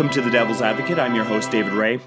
Welcome 0.00 0.14
to 0.14 0.22
The 0.22 0.30
Devil's 0.30 0.62
Advocate. 0.62 0.98
I'm 0.98 1.14
your 1.14 1.26
host, 1.26 1.50
David 1.50 1.74
Ray. 1.74 1.96
Uh, 1.96 2.00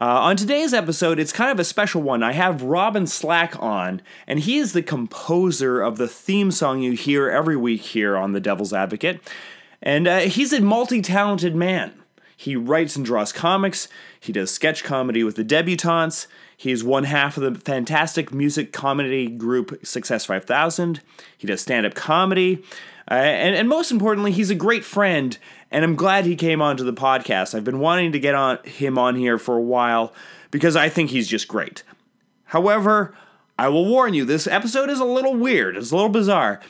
on 0.00 0.36
today's 0.36 0.74
episode, 0.74 1.20
it's 1.20 1.30
kind 1.30 1.52
of 1.52 1.60
a 1.60 1.64
special 1.64 2.02
one. 2.02 2.24
I 2.24 2.32
have 2.32 2.64
Robyn 2.64 3.06
Slack 3.06 3.54
on, 3.62 4.02
and 4.26 4.40
he 4.40 4.58
is 4.58 4.72
the 4.72 4.82
composer 4.82 5.80
of 5.80 5.96
the 5.96 6.08
theme 6.08 6.50
song 6.50 6.82
you 6.82 6.90
hear 6.90 7.30
every 7.30 7.56
week 7.56 7.82
here 7.82 8.16
on 8.16 8.32
The 8.32 8.40
Devil's 8.40 8.72
Advocate. 8.72 9.20
And 9.80 10.08
uh, 10.08 10.18
he's 10.22 10.52
a 10.52 10.60
multi 10.60 11.00
talented 11.00 11.54
man. 11.54 11.92
He 12.36 12.56
writes 12.56 12.96
and 12.96 13.06
draws 13.06 13.32
comics, 13.32 13.86
he 14.18 14.32
does 14.32 14.50
sketch 14.50 14.82
comedy 14.82 15.22
with 15.22 15.36
the 15.36 15.44
debutantes, 15.44 16.26
he's 16.56 16.82
one 16.82 17.04
half 17.04 17.36
of 17.36 17.44
the 17.44 17.60
fantastic 17.60 18.32
music 18.32 18.72
comedy 18.72 19.28
group 19.28 19.86
Success 19.86 20.24
5000, 20.24 21.00
he 21.38 21.46
does 21.46 21.60
stand 21.60 21.86
up 21.86 21.94
comedy, 21.94 22.64
uh, 23.10 23.14
and, 23.14 23.56
and 23.56 23.68
most 23.68 23.90
importantly, 23.90 24.32
he's 24.32 24.50
a 24.50 24.54
great 24.54 24.84
friend, 24.84 25.36
and 25.70 25.84
I'm 25.84 25.96
glad 25.96 26.26
he 26.26 26.36
came 26.36 26.60
onto 26.60 26.84
the 26.84 26.92
podcast. 26.92 27.54
I've 27.54 27.64
been 27.64 27.80
wanting 27.80 28.12
to 28.12 28.18
get 28.18 28.34
on 28.34 28.58
him 28.64 28.98
on 28.98 29.16
here 29.16 29.38
for 29.38 29.56
a 29.56 29.62
while 29.62 30.12
because 30.50 30.76
I 30.76 30.88
think 30.88 31.10
he's 31.10 31.28
just 31.28 31.48
great. 31.48 31.82
However, 32.44 33.14
I 33.58 33.68
will 33.68 33.86
warn 33.86 34.14
you, 34.14 34.24
this 34.24 34.46
episode 34.46 34.90
is 34.90 35.00
a 35.00 35.04
little 35.04 35.36
weird. 35.36 35.76
It's 35.76 35.92
a 35.92 35.96
little 35.96 36.10
bizarre. 36.10 36.60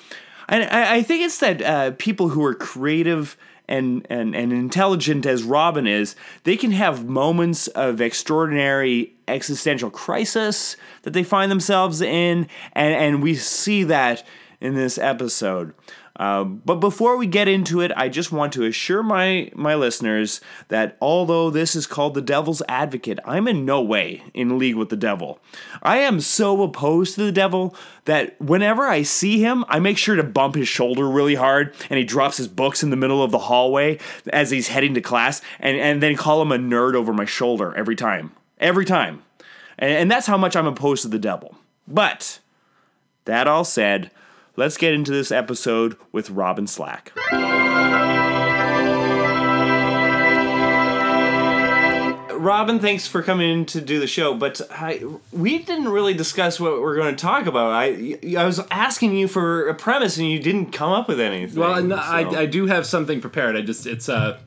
And 0.49 0.65
I, 0.65 0.97
I 0.97 1.03
think 1.03 1.23
it's 1.23 1.39
that 1.39 1.63
uh, 1.63 1.93
people 1.93 2.31
who 2.31 2.45
are 2.45 2.55
creative 2.55 3.37
and, 3.69 4.05
and, 4.11 4.35
and 4.35 4.53
intelligent 4.53 5.25
as 5.25 5.45
Robyn 5.45 5.87
is, 5.87 6.17
they 6.43 6.57
can 6.57 6.73
have 6.73 7.07
moments 7.07 7.69
of 7.69 8.01
extraordinary 8.01 9.15
existential 9.29 9.91
crisis 9.91 10.77
that 11.03 11.13
they 11.13 11.23
find 11.23 11.51
themselves 11.51 12.01
in, 12.01 12.49
and, 12.73 12.95
and 12.95 13.23
we 13.23 13.37
see 13.37 13.85
that 13.85 14.27
in 14.61 14.75
this 14.75 14.99
episode. 14.99 15.73
Uh, 16.17 16.45
but 16.45 16.77
before 16.77 17.17
we 17.17 17.27
get 17.27 17.49
into 17.49 17.81
it, 17.81 17.93
I 17.97 18.09
just 18.09 18.33
want 18.33 18.53
to 18.55 18.65
assure 18.65 19.03
my, 19.03 19.51
my 19.55 19.75
listeners 19.75 20.41
that 20.69 20.97
although 21.01 21.51
this 21.51 21.75
is 21.75 21.87
called 21.87 22.15
the 22.15 22.21
Devil's 22.21 22.63
Advocate, 22.69 23.19
I'm 23.25 23.49
in 23.49 23.65
no 23.65 23.81
way 23.81 24.23
in 24.35 24.59
league 24.59 24.75
with 24.75 24.89
the 24.91 24.97
devil. 24.97 25.41
I 25.83 25.99
am 25.99 26.21
so 26.21 26.63
opposed 26.63 27.15
to 27.15 27.25
the 27.25 27.33
devil 27.33 27.75
that 28.05 28.41
whenever 28.41 28.87
I 28.87 29.03
see 29.03 29.41
him, 29.41 29.65
I 29.69 29.79
make 29.79 29.97
sure 29.97 30.17
to 30.17 30.23
bump 30.23 30.57
his 30.57 30.69
shoulder 30.69 31.09
really 31.09 31.37
hard 31.37 31.75
and 31.89 31.99
he 31.99 32.05
drops 32.05 32.37
his 32.37 32.49
books 32.49 32.83
in 32.83 32.91
the 32.91 32.97
middle 32.97 33.23
of 33.23 33.31
the 33.31 33.39
hallway 33.39 33.99
as 34.33 34.51
he's 34.51 34.69
heading 34.69 34.95
to 34.95 35.01
class 35.01 35.41
and, 35.59 35.77
and 35.79 36.03
then 36.03 36.17
call 36.17 36.43
him 36.43 36.53
a 36.53 36.59
nerd 36.59 36.95
over 36.95 37.13
my 37.13 37.25
shoulder 37.25 37.75
every 37.75 37.97
time. 37.97 38.33
Every 38.59 38.85
time. 38.85 39.23
And, 39.79 39.93
and 39.93 40.11
that's 40.11 40.27
how 40.27 40.37
much 40.37 40.55
I'm 40.57 40.67
opposed 40.67 41.03
to 41.03 41.09
the 41.09 41.19
devil. 41.19 41.57
But 41.89 42.41
that 43.25 43.49
all 43.49 43.65
said, 43.65 44.11
let's 44.61 44.77
get 44.77 44.93
into 44.93 45.11
this 45.11 45.33
episode 45.33 45.97
with 46.13 46.29
Robyn 46.29 46.67
Slack. 46.67 47.13
Robyn, 52.39 52.79
thanks 52.79 53.07
for 53.07 53.23
coming 53.23 53.51
in 53.51 53.65
to 53.67 53.81
do 53.81 53.99
the 53.99 54.07
show. 54.07 54.35
But 54.35 54.61
I, 54.71 55.03
we 55.33 55.61
didn't 55.61 55.89
really 55.89 56.13
discuss 56.13 56.61
what 56.61 56.83
we're 56.83 56.97
going 56.97 57.17
to 57.17 57.21
talk 57.21 57.47
about. 57.47 57.73
I, 57.73 58.19
I 58.37 58.45
was 58.45 58.61
asking 58.71 59.17
you 59.17 59.29
for 59.29 59.67
a 59.67 59.75
premise, 59.75 60.19
and 60.19 60.29
you 60.29 60.39
didn't 60.39 60.73
come 60.73 60.93
up 60.93 61.09
with 61.09 61.21
anything. 61.21 61.59
Well, 61.59 61.83
no, 61.83 61.97
so. 61.97 62.03
I, 62.03 62.41
I 62.41 62.47
do 62.47 62.67
have 62.67 62.85
something 62.85 63.23
prepared. 63.23 63.57
I 63.57 63.63
just 63.63 63.87
it's 63.87 64.11
uh 64.11 64.39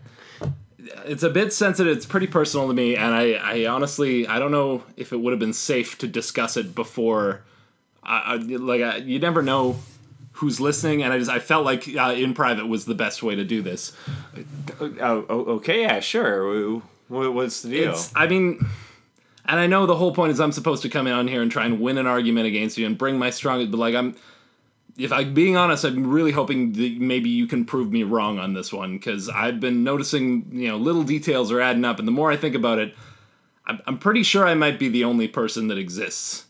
it's 1.06 1.24
a 1.24 1.30
bit 1.30 1.54
sensitive. 1.54 1.98
It's 1.98 2.06
pretty 2.06 2.28
personal 2.28 2.68
to 2.68 2.74
me, 2.76 2.96
and 2.96 3.16
I, 3.16 3.34
I 3.34 3.66
honestly 3.66 4.28
I 4.28 4.38
don't 4.38 4.52
know 4.52 4.84
if 4.96 5.12
it 5.12 5.18
would 5.18 5.32
have 5.32 5.40
been 5.40 5.54
safe 5.54 5.98
to 6.00 6.08
discuss 6.08 6.56
it 6.56 6.76
before. 6.76 7.42
I, 8.04 8.34
I 8.34 8.36
like 8.36 8.82
I, 8.82 8.98
you 8.98 9.18
never 9.18 9.42
know 9.42 9.78
who's 10.44 10.60
listening, 10.60 11.04
and 11.04 11.14
I 11.14 11.18
just 11.18 11.32
I 11.32 11.40
felt 11.40 11.64
like 11.64 11.88
uh, 11.96 12.14
in 12.18 12.34
private 12.34 12.68
was 12.68 12.84
the 12.84 12.94
best 12.94 13.24
way 13.24 13.34
to 13.34 13.46
do 13.46 13.62
this. 13.62 13.94
Oh, 14.82 15.26
oh, 15.30 15.46
okay, 15.56 15.84
yeah, 15.84 16.02
sure. 16.02 16.82
What's 17.08 17.62
the 17.62 17.70
deal? 17.70 17.92
It's, 17.92 18.12
I 18.14 18.28
mean, 18.28 18.66
and 19.46 19.58
I 19.58 19.68
know 19.68 19.86
the 19.86 19.96
whole 19.96 20.14
point 20.14 20.34
is 20.34 20.42
I'm 20.42 20.52
supposed 20.52 20.82
to 20.82 20.90
come 20.90 21.08
in 21.08 21.14
on 21.14 21.30
here 21.30 21.42
and 21.42 21.50
try 21.50 21.66
and 21.66 21.80
win 21.80 21.98
an 21.98 22.08
argument 22.08 22.48
against 22.48 22.78
you 22.78 22.86
and 22.86 22.98
bring 22.98 23.18
my 23.18 23.30
strongest, 23.30 23.72
but 23.72 23.78
like 23.78 23.96
I'm, 23.96 24.18
if 24.98 25.14
I'm 25.14 25.34
being 25.34 25.56
honest, 25.56 25.86
I'm 25.86 26.06
really 26.08 26.34
hoping 26.34 26.74
that 26.74 27.00
maybe 27.00 27.30
you 27.30 27.48
can 27.48 27.64
prove 27.64 27.90
me 27.90 28.04
wrong 28.04 28.38
on 28.38 28.54
this 28.54 28.74
one 28.74 28.98
because 28.98 29.30
I've 29.30 29.62
been 29.62 29.86
noticing, 29.86 30.50
you 30.52 30.68
know, 30.68 30.78
little 30.78 31.04
details 31.04 31.54
are 31.54 31.62
adding 31.62 31.86
up, 31.86 32.00
and 32.00 32.08
the 32.08 32.12
more 32.12 32.34
I 32.34 32.36
think 32.36 32.54
about 32.54 32.80
it, 32.80 32.94
I'm, 33.66 33.80
I'm 33.88 33.98
pretty 33.98 34.24
sure 34.24 34.46
I 34.46 34.56
might 34.56 34.78
be 34.78 34.90
the 34.90 35.06
only 35.06 35.30
person 35.30 35.70
that 35.70 35.78
exists 35.78 36.48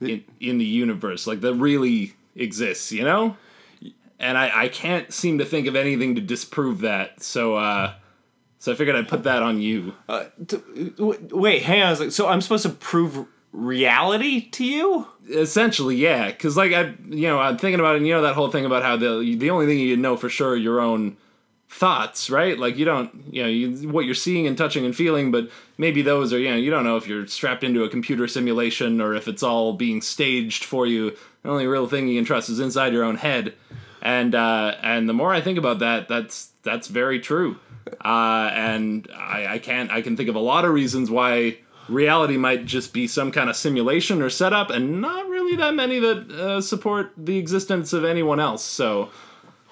in 0.00 0.24
in 0.40 0.56
the 0.56 0.64
universe, 0.64 1.26
like 1.26 1.42
that 1.42 1.52
really 1.54 2.14
exists, 2.34 2.92
you 2.92 3.04
know. 3.04 3.36
And 4.18 4.36
I, 4.36 4.64
I 4.64 4.68
can't 4.68 5.12
seem 5.12 5.38
to 5.38 5.44
think 5.46 5.66
of 5.66 5.74
anything 5.74 6.14
to 6.14 6.20
disprove 6.20 6.80
that. 6.80 7.22
So 7.22 7.56
uh, 7.56 7.94
so 8.58 8.72
I 8.72 8.74
figured 8.74 8.96
I'd 8.96 9.08
put 9.08 9.22
that 9.24 9.42
on 9.42 9.60
you. 9.60 9.94
Uh, 10.08 10.26
t- 10.46 10.58
w- 10.96 11.28
wait, 11.32 11.62
hang 11.62 11.82
on. 11.82 12.10
So 12.10 12.28
I'm 12.28 12.40
supposed 12.42 12.64
to 12.64 12.70
prove 12.70 13.26
reality 13.52 14.48
to 14.50 14.64
you? 14.64 15.06
Essentially, 15.28 15.96
yeah. 15.96 16.26
Because 16.30 16.56
like 16.56 16.72
I, 16.72 16.94
you 17.08 17.28
know, 17.28 17.38
I'm 17.38 17.58
thinking 17.58 17.80
about 17.80 17.94
it. 17.94 17.98
and 17.98 18.06
You 18.06 18.14
know 18.14 18.22
that 18.22 18.34
whole 18.34 18.50
thing 18.50 18.64
about 18.64 18.82
how 18.82 18.96
the 18.96 19.36
the 19.38 19.50
only 19.50 19.66
thing 19.66 19.78
you 19.78 19.96
know 19.96 20.16
for 20.16 20.28
sure 20.28 20.56
your 20.56 20.80
own 20.80 21.16
thoughts, 21.70 22.28
right? 22.28 22.58
Like 22.58 22.76
you 22.76 22.84
don't, 22.84 23.24
you 23.30 23.42
know, 23.42 23.48
you, 23.48 23.88
what 23.88 24.04
you're 24.04 24.14
seeing 24.14 24.46
and 24.46 24.58
touching 24.58 24.84
and 24.84 24.94
feeling, 24.94 25.30
but 25.30 25.48
maybe 25.78 26.02
those 26.02 26.32
are, 26.32 26.38
you 26.38 26.50
know, 26.50 26.56
you 26.56 26.70
don't 26.70 26.84
know 26.84 26.96
if 26.96 27.06
you're 27.06 27.26
strapped 27.28 27.62
into 27.62 27.84
a 27.84 27.88
computer 27.88 28.26
simulation 28.26 29.00
or 29.00 29.14
if 29.14 29.28
it's 29.28 29.42
all 29.42 29.72
being 29.72 30.02
staged 30.02 30.64
for 30.64 30.84
you. 30.84 31.16
The 31.42 31.48
only 31.48 31.66
real 31.68 31.86
thing 31.86 32.08
you 32.08 32.18
can 32.18 32.24
trust 32.24 32.50
is 32.50 32.58
inside 32.58 32.92
your 32.92 33.04
own 33.04 33.16
head. 33.16 33.54
And 34.02 34.34
uh, 34.34 34.76
and 34.82 35.08
the 35.08 35.12
more 35.12 35.32
I 35.32 35.40
think 35.40 35.58
about 35.58 35.78
that, 35.78 36.08
that's 36.08 36.50
that's 36.64 36.88
very 36.88 37.20
true. 37.20 37.58
Uh, 38.04 38.50
and 38.52 39.08
I, 39.14 39.46
I 39.54 39.58
can't 39.58 39.90
I 39.90 40.02
can 40.02 40.16
think 40.16 40.28
of 40.28 40.34
a 40.34 40.40
lot 40.40 40.64
of 40.64 40.72
reasons 40.72 41.10
why 41.10 41.58
reality 41.88 42.36
might 42.36 42.64
just 42.64 42.92
be 42.92 43.06
some 43.06 43.30
kind 43.30 43.48
of 43.48 43.56
simulation 43.56 44.22
or 44.22 44.30
setup, 44.30 44.70
and 44.70 45.00
not 45.00 45.28
really 45.28 45.56
that 45.56 45.74
many 45.74 45.98
that 46.00 46.30
uh, 46.30 46.60
support 46.60 47.12
the 47.16 47.38
existence 47.38 47.92
of 47.92 48.04
anyone 48.04 48.40
else. 48.40 48.64
So. 48.64 49.10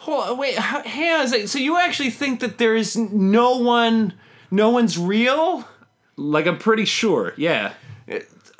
Hold 0.01 0.29
on, 0.31 0.39
wait, 0.39 0.55
h- 0.55 0.87
hang 0.87 1.13
on 1.15 1.25
a 1.25 1.29
sec. 1.29 1.49
So 1.49 1.59
you 1.59 1.77
actually 1.77 2.11
think 2.11 2.41
that 2.41 2.59
there 2.59 2.77
is 2.77 2.97
no 2.97 3.59
one, 3.59 4.15
no 4.51 4.71
one's 4.71 4.97
real? 4.97 5.69
Like 6.17 6.47
I'm 6.47 6.59
pretty 6.59 6.85
sure, 6.85 7.35
yeah. 7.37 7.75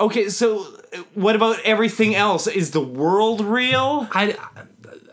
Okay, 0.01 0.29
so 0.29 0.61
uh, 0.93 0.99
what 1.15 1.35
about 1.37 1.59
everything 1.65 2.15
else? 2.15 2.47
Is 2.47 2.71
the 2.71 2.81
world 2.81 3.41
real? 3.41 4.09
I, 4.13 4.37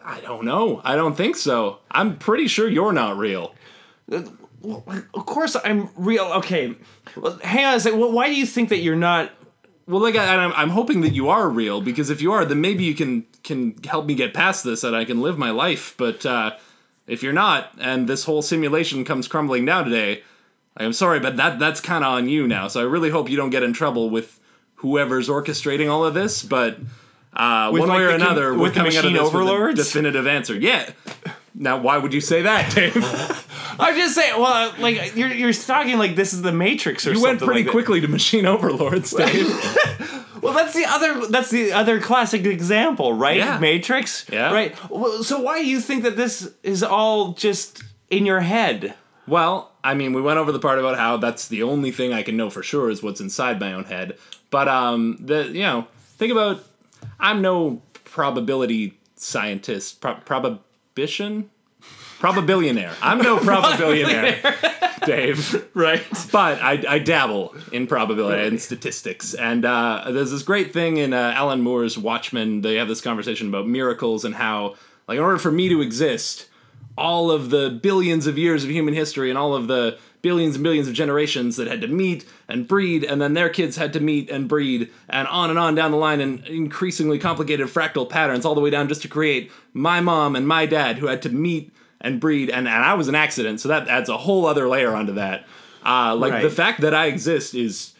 I 0.03 0.19
don't 0.21 0.45
know. 0.45 0.81
I 0.83 0.95
don't 0.95 1.15
think 1.15 1.35
so. 1.35 1.79
I'm 1.89 2.17
pretty 2.17 2.47
sure 2.47 2.67
you're 2.69 2.93
not 2.93 3.17
real. 3.17 3.55
Of 4.11 5.25
course 5.25 5.55
I'm 5.63 5.89
real. 5.95 6.25
Okay, 6.37 6.75
well, 7.15 7.39
hang 7.43 7.65
on 7.65 7.75
a 7.75 7.79
sec. 7.79 7.93
Well, 7.93 8.11
why 8.11 8.27
do 8.27 8.35
you 8.35 8.45
think 8.45 8.69
that 8.69 8.79
you're 8.79 8.95
not? 8.95 9.31
Well, 9.87 10.01
like 10.01 10.15
I, 10.15 10.35
I'm, 10.35 10.51
I'm 10.53 10.69
hoping 10.69 11.01
that 11.01 11.13
you 11.13 11.29
are 11.29 11.47
real 11.47 11.79
because 11.79 12.09
if 12.09 12.21
you 12.21 12.31
are, 12.31 12.43
then 12.43 12.59
maybe 12.61 12.83
you 12.83 12.95
can 12.95 13.25
can 13.43 13.75
help 13.83 14.05
me 14.05 14.15
get 14.15 14.33
past 14.33 14.63
this 14.63 14.83
and 14.83 14.95
I 14.95 15.05
can 15.05 15.21
live 15.21 15.37
my 15.37 15.51
life. 15.51 15.93
But 15.97 16.25
uh, 16.25 16.55
if 17.05 17.21
you're 17.21 17.33
not, 17.33 17.71
and 17.79 18.07
this 18.07 18.23
whole 18.23 18.41
simulation 18.41 19.05
comes 19.05 19.27
crumbling 19.27 19.65
down 19.65 19.85
today, 19.85 20.23
I'm 20.77 20.93
sorry, 20.93 21.19
but 21.19 21.37
that 21.37 21.59
that's 21.59 21.79
kind 21.79 22.03
of 22.03 22.11
on 22.11 22.27
you 22.27 22.47
now. 22.47 22.67
So 22.67 22.81
I 22.81 22.83
really 22.83 23.11
hope 23.11 23.29
you 23.29 23.37
don't 23.37 23.51
get 23.51 23.63
in 23.63 23.73
trouble 23.73 24.09
with 24.09 24.39
whoever's 24.75 25.29
orchestrating 25.29 25.91
all 25.91 26.03
of 26.03 26.13
this. 26.13 26.41
But 26.41 26.79
uh, 27.33 27.69
one 27.69 27.87
like, 27.87 27.97
way 27.97 28.03
or 28.05 28.11
com- 28.11 28.21
another, 28.21 28.57
we're 28.57 28.71
coming 28.71 28.95
out 28.97 29.05
of 29.05 29.13
this 29.13 29.33
with 29.33 29.47
a 29.47 29.73
definitive 29.75 30.25
answer. 30.25 30.55
Yeah. 30.55 30.89
Now, 31.53 31.77
why 31.77 31.97
would 31.97 32.13
you 32.13 32.21
say 32.21 32.41
that, 32.41 32.73
Dave? 32.73 32.95
I'm 33.79 33.95
just 33.95 34.15
saying. 34.15 34.39
Well, 34.39 34.73
like 34.79 35.15
you're 35.15 35.31
you're 35.31 35.53
talking 35.53 35.97
like 35.97 36.15
this 36.15 36.33
is 36.33 36.41
the 36.41 36.51
Matrix 36.51 37.05
or 37.05 37.11
you 37.11 37.15
something. 37.15 37.29
went 37.29 37.41
pretty 37.41 37.59
like 37.61 37.65
that. 37.67 37.71
quickly 37.71 38.01
to 38.01 38.07
machine 38.07 38.45
overlords, 38.45 39.11
Dave. 39.17 39.47
Well, 40.41 40.53
that's 40.53 40.73
the 40.73 40.85
other 40.85 41.27
that's 41.27 41.49
the 41.49 41.71
other 41.71 41.99
classic 41.99 42.45
example, 42.45 43.13
right? 43.13 43.37
Yeah. 43.37 43.57
Matrix. 43.59 44.25
Yeah. 44.31 44.51
Right. 44.53 44.89
Well, 44.89 45.23
so 45.23 45.39
why 45.41 45.59
do 45.59 45.67
you 45.67 45.79
think 45.81 46.03
that 46.03 46.15
this 46.17 46.51
is 46.63 46.83
all 46.83 47.33
just 47.33 47.83
in 48.09 48.25
your 48.25 48.41
head? 48.41 48.93
Well, 49.27 49.71
I 49.83 49.95
mean, 49.95 50.13
we 50.13 50.21
went 50.21 50.37
over 50.37 50.51
the 50.51 50.59
part 50.59 50.77
about 50.77 50.97
how 50.97 51.17
that's 51.17 51.47
the 51.47 51.63
only 51.63 51.91
thing 51.91 52.13
I 52.13 52.21
can 52.21 52.37
know 52.37 52.49
for 52.51 52.61
sure 52.61 52.89
is 52.91 53.01
what's 53.01 53.19
inside 53.21 53.59
my 53.59 53.73
own 53.73 53.85
head. 53.85 54.17
But 54.51 54.67
um, 54.67 55.17
the 55.19 55.45
you 55.47 55.63
know, 55.63 55.87
think 56.17 56.31
about 56.31 56.63
I'm 57.19 57.41
no 57.41 57.81
probability 58.03 58.99
scientist, 59.15 59.99
pro- 60.01 60.15
prohibition, 60.15 61.49
probabilionaire. 62.19 62.93
I'm 63.01 63.19
no 63.19 63.37
probabilionaire, 63.37 65.05
Dave. 65.05 65.63
Right. 65.75 66.03
But 66.31 66.61
I, 66.61 66.83
I 66.87 66.99
dabble 66.99 67.53
in 67.73 67.85
probability 67.85 68.47
and 68.47 68.61
statistics. 68.61 69.33
And 69.33 69.65
uh, 69.65 70.05
there's 70.09 70.31
this 70.31 70.41
great 70.41 70.71
thing 70.71 70.97
in 70.97 71.13
uh, 71.13 71.33
Alan 71.35 71.61
Moore's 71.61 71.97
Watchmen. 71.97 72.61
They 72.61 72.75
have 72.75 72.87
this 72.87 73.01
conversation 73.01 73.49
about 73.49 73.67
miracles 73.67 74.23
and 74.23 74.35
how, 74.35 74.75
like, 75.07 75.17
in 75.17 75.23
order 75.23 75.37
for 75.37 75.51
me 75.51 75.67
to 75.67 75.81
exist, 75.81 76.47
all 76.97 77.29
of 77.29 77.49
the 77.49 77.69
billions 77.83 78.25
of 78.25 78.37
years 78.37 78.63
of 78.63 78.71
human 78.71 78.93
history 78.93 79.29
and 79.29 79.37
all 79.37 79.53
of 79.53 79.67
the 79.67 79.97
billions 80.21 80.55
and 80.55 80.63
billions 80.63 80.87
of 80.87 80.93
generations 80.93 81.55
that 81.57 81.67
had 81.67 81.81
to 81.81 81.87
meet 81.87 82.25
and 82.47 82.67
breed, 82.67 83.03
and 83.03 83.21
then 83.21 83.33
their 83.33 83.49
kids 83.49 83.75
had 83.75 83.93
to 83.93 83.99
meet 83.99 84.29
and 84.29 84.47
breed, 84.47 84.89
and 85.07 85.27
on 85.27 85.49
and 85.51 85.59
on 85.59 85.75
down 85.75 85.91
the 85.91 85.97
line 85.97 86.19
in 86.19 86.43
increasingly 86.45 87.19
complicated 87.19 87.67
fractal 87.67 88.09
patterns, 88.09 88.43
all 88.43 88.55
the 88.55 88.61
way 88.61 88.71
down 88.71 88.87
just 88.87 89.03
to 89.03 89.07
create 89.07 89.51
my 89.73 90.01
mom 90.01 90.35
and 90.35 90.47
my 90.47 90.65
dad 90.65 90.97
who 90.97 91.05
had 91.07 91.21
to 91.21 91.29
meet 91.29 91.71
and 92.01 92.19
breed, 92.19 92.49
and, 92.49 92.67
and 92.67 92.83
I 92.83 92.93
was 92.93 93.07
an 93.07 93.15
accident, 93.15 93.59
so 93.61 93.69
that 93.69 93.87
adds 93.87 94.09
a 94.09 94.17
whole 94.17 94.45
other 94.45 94.67
layer 94.67 94.93
onto 94.95 95.13
that. 95.13 95.45
Uh, 95.85 96.15
like 96.15 96.33
Right. 96.33 96.41
the 96.43 96.49
fact 96.49 96.81
that 96.81 96.93
I 96.93 97.05
exist 97.07 97.53
is 97.55 97.93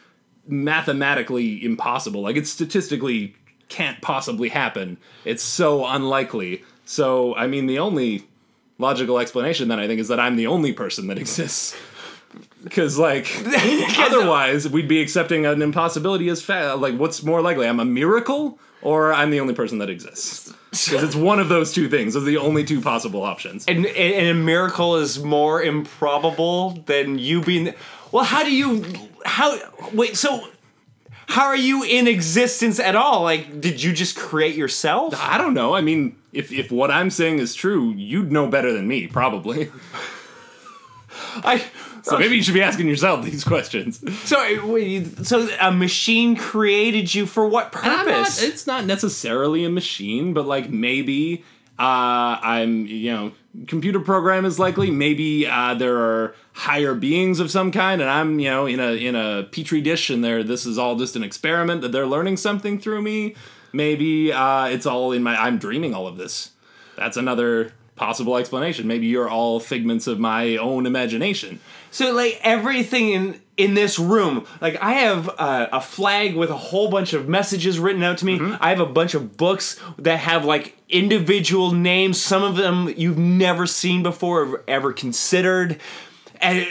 mathematically 0.48 1.64
impossible. 1.64 2.22
Like 2.22 2.36
it 2.36 2.48
statistically 2.48 3.36
can't 3.70 4.02
possibly 4.02 4.50
happen. 4.50 4.98
It's 5.24 5.44
so 5.44 5.86
unlikely. 5.86 6.64
So 6.86 7.36
I 7.36 7.48
mean, 7.48 7.68
the 7.68 7.80
only 7.80 8.24
logical 8.78 9.20
explanation 9.20 9.68
then 9.70 9.80
I 9.80 9.88
think 9.88 10.00
is 10.00 10.08
that 10.10 10.20
I'm 10.20 10.36
the 10.36 10.48
only 10.48 10.74
person 10.74 11.08
that 11.08 11.18
exists. 11.26 11.76
Because 12.64 12.98
like 13.00 13.28
otherwise 13.98 14.68
we'd 14.68 14.88
be 14.88 15.02
accepting 15.02 15.46
an 15.46 15.62
impossibility 15.62 16.28
as 16.30 16.42
fa- 16.42 16.76
like 16.78 16.96
what's 16.98 17.24
more 17.24 17.42
likely? 17.42 17.68
I'm 17.68 17.80
a 17.80 17.86
miracle 17.86 18.60
or 18.86 19.12
I'm 19.12 19.32
the 19.32 19.40
only 19.40 19.56
person 19.56 19.80
that 19.80 19.90
exists. 19.90 20.54
Because 20.70 21.04
it's 21.04 21.16
one 21.16 21.40
of 21.40 21.50
those 21.50 21.74
two 21.74 21.90
things. 21.90 22.14
Those 22.14 22.24
are 22.24 22.28
the 22.28 22.38
only 22.38 22.64
two 22.64 22.82
possible 22.82 23.24
options. 23.24 23.66
and, 23.66 23.86
and 23.86 24.28
a 24.28 24.34
miracle 24.34 24.98
is 24.98 25.24
more 25.24 25.62
improbable 25.64 26.72
than 26.86 27.18
you 27.18 27.42
being. 27.42 27.74
Well, 28.12 28.24
how 28.24 28.44
do 28.44 28.52
you? 28.54 28.86
How 29.26 29.58
wait? 29.92 30.16
So, 30.16 30.48
how 31.28 31.48
are 31.48 31.56
you 31.56 31.84
in 31.84 32.08
existence 32.08 32.80
at 32.80 32.96
all? 32.96 33.24
Like, 33.24 33.60
did 33.60 33.82
you 33.82 33.92
just 33.92 34.16
create 34.16 34.56
yourself? 34.56 35.16
I 35.18 35.40
don't 35.40 35.56
know. 35.56 35.74
I 35.74 35.82
mean, 35.82 36.16
if 36.32 36.52
if 36.52 36.72
what 36.72 36.92
I'm 36.92 37.10
saying 37.10 37.40
is 37.40 37.56
true, 37.56 37.92
you'd 37.92 38.32
know 38.32 38.48
better 38.48 38.72
than 38.72 38.88
me, 38.88 39.08
probably. 39.08 39.72
I. 41.44 41.64
So 42.04 42.20
maybe 42.20 42.36
you 42.36 42.44
should 42.44 42.54
be 42.54 42.62
asking 42.62 42.88
yourself 42.88 43.26
these 43.26 43.44
questions. 43.44 44.00
So, 44.26 44.66
wait, 44.68 45.26
so 45.26 45.50
a 45.60 45.72
machine 45.72 46.36
created 46.36 47.14
you 47.16 47.26
for 47.26 47.48
what 47.48 47.76
I'm 47.76 48.06
not, 48.06 48.06
purpose? 48.06 48.44
it's 48.44 48.68
not 48.68 48.86
necessarily 48.86 49.66
a 49.66 49.70
machine, 49.70 50.34
but 50.34 50.46
like 50.46 50.70
maybe 50.70 51.44
uh, 51.80 52.38
I'm, 52.42 52.86
you 52.86 53.12
know, 53.12 53.32
computer 53.68 54.00
program 54.00 54.46
is 54.46 54.60
likely. 54.60 54.92
Maybe 54.92 55.48
uh, 55.48 55.74
there 55.74 55.98
are 55.98 56.36
higher 56.54 56.94
beings 56.94 57.40
of 57.40 57.52
some 57.52 57.72
kind, 57.72 58.02
and 58.02 58.10
I'm, 58.10 58.40
you 58.40 58.50
know, 58.50 58.66
in 58.66 58.80
a 58.80 58.94
in 58.94 59.16
a 59.16 59.44
petri 59.52 59.82
dish, 59.82 60.10
and 60.10 60.24
there 60.24 60.44
this 60.44 60.66
is 60.66 60.78
all 60.78 60.96
just 60.96 61.16
an 61.16 61.24
experiment 61.24 61.82
that 61.82 61.92
they're 61.92 62.06
learning 62.06 62.38
something 62.38 62.80
through 62.80 63.02
me. 63.02 63.36
Maybe 63.74 64.32
uh, 64.32 64.68
it's 64.68 64.86
all 64.86 65.12
in 65.12 65.24
my. 65.24 65.36
I'm 65.36 65.58
dreaming 65.58 65.94
all 65.94 66.08
of 66.08 66.18
this. 66.18 66.52
That's 66.96 67.18
another 67.18 67.74
possible 67.96 68.36
explanation. 68.38 68.88
Maybe 68.88 69.08
you're 69.08 69.30
all 69.30 69.60
figments 69.60 70.08
of 70.08 70.20
my 70.20 70.58
own 70.58 70.86
imagination. 70.86 71.60
So 71.92 72.14
like 72.14 72.40
everything 72.44 73.10
in 73.10 73.42
in 73.58 73.74
this 73.74 73.98
room, 73.98 74.46
like 74.60 74.76
I 74.82 74.94
have 74.94 75.30
uh, 75.38 75.68
a 75.72 75.80
flag 75.80 76.36
with 76.36 76.50
a 76.50 76.58
whole 76.58 76.90
bunch 76.90 77.14
of 77.14 77.30
messages 77.30 77.80
written 77.80 78.04
out 78.04 78.18
to 78.18 78.26
me. 78.26 78.38
I 78.60 78.70
have 78.70 78.82
a 78.82 78.86
bunch 78.86 79.14
of 79.14 79.38
books 79.38 79.80
that 79.98 80.20
have 80.20 80.44
like 80.44 80.78
individual 80.90 81.72
names. 81.72 82.22
Some 82.22 82.44
of 82.44 82.58
them 82.58 82.94
you've 82.98 83.18
never 83.18 83.66
seen 83.66 84.04
before 84.04 84.44
or 84.44 84.64
ever 84.68 84.92
considered. 84.92 85.80
And 86.42 86.68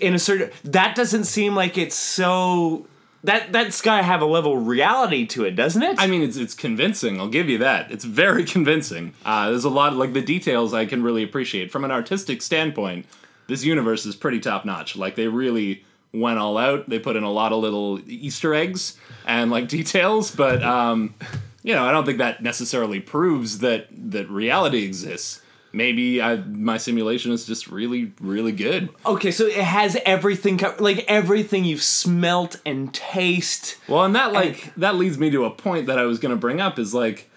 in 0.00 0.14
a 0.14 0.18
certain 0.18 0.50
that 0.64 0.94
doesn't 0.94 1.24
seem 1.24 1.56
like 1.56 1.76
it's 1.76 1.96
so 1.96 2.86
that 3.24 3.52
that's 3.52 3.80
got 3.82 3.98
to 3.98 4.02
have 4.02 4.22
a 4.22 4.26
level 4.26 4.56
of 4.56 4.66
reality 4.66 5.26
to 5.26 5.44
it, 5.44 5.56
doesn't 5.56 5.82
it? 5.82 5.96
I 5.98 6.06
mean, 6.06 6.22
it's 6.22 6.36
it's 6.36 6.54
convincing. 6.54 7.20
I'll 7.20 7.28
give 7.28 7.48
you 7.48 7.58
that. 7.58 7.90
It's 7.90 8.04
very 8.04 8.44
convincing. 8.56 9.14
Uh, 9.24 9.50
there's 9.50 9.64
a 9.64 9.70
lot 9.70 9.94
like 9.96 10.12
the 10.12 10.22
details 10.22 10.72
I 10.72 10.86
can 10.86 11.02
really 11.02 11.22
appreciate 11.22 11.70
from 11.70 11.84
an 11.84 11.90
artistic 11.90 12.42
standpoint. 12.42 13.06
This 13.48 13.64
universe 13.64 14.06
is 14.06 14.14
pretty 14.14 14.40
top 14.40 14.64
notch. 14.64 14.94
Like 14.96 15.16
they 15.16 15.26
really 15.26 15.84
went 16.12 16.38
all 16.38 16.58
out. 16.58 16.88
They 16.88 16.98
put 16.98 17.16
in 17.16 17.22
a 17.22 17.30
lot 17.30 17.52
of 17.52 17.60
little 17.60 18.00
Easter 18.06 18.54
eggs 18.54 18.96
and 19.26 19.50
like 19.50 19.68
details, 19.78 20.30
but 20.30 20.62
um, 20.62 21.14
you 21.62 21.74
know, 21.74 21.84
I 21.84 21.92
don't 21.92 22.04
think 22.04 22.18
that 22.18 22.42
necessarily 22.42 23.00
proves 23.00 23.58
that 23.58 23.88
that 24.10 24.30
reality 24.30 24.84
exists. 24.84 25.42
Maybe 25.72 26.22
I, 26.22 26.36
my 26.36 26.78
simulation 26.78 27.30
is 27.30 27.44
just 27.44 27.68
really, 27.68 28.12
really 28.20 28.52
good. 28.52 28.88
okay, 29.04 29.30
so 29.30 29.44
it 29.46 29.54
has 29.56 29.98
everything 30.06 30.56
co- 30.58 30.74
like 30.78 31.04
everything 31.08 31.64
you've 31.64 31.82
smelt 31.82 32.56
and 32.64 32.92
taste. 32.94 33.76
Well, 33.86 34.04
and 34.04 34.14
that 34.14 34.32
like 34.32 34.74
that 34.76 34.96
leads 34.96 35.18
me 35.18 35.30
to 35.30 35.44
a 35.44 35.50
point 35.50 35.86
that 35.86 35.98
I 35.98 36.04
was 36.04 36.18
going 36.18 36.30
to 36.30 36.40
bring 36.40 36.60
up 36.60 36.78
is 36.78 36.94
like, 36.94 37.30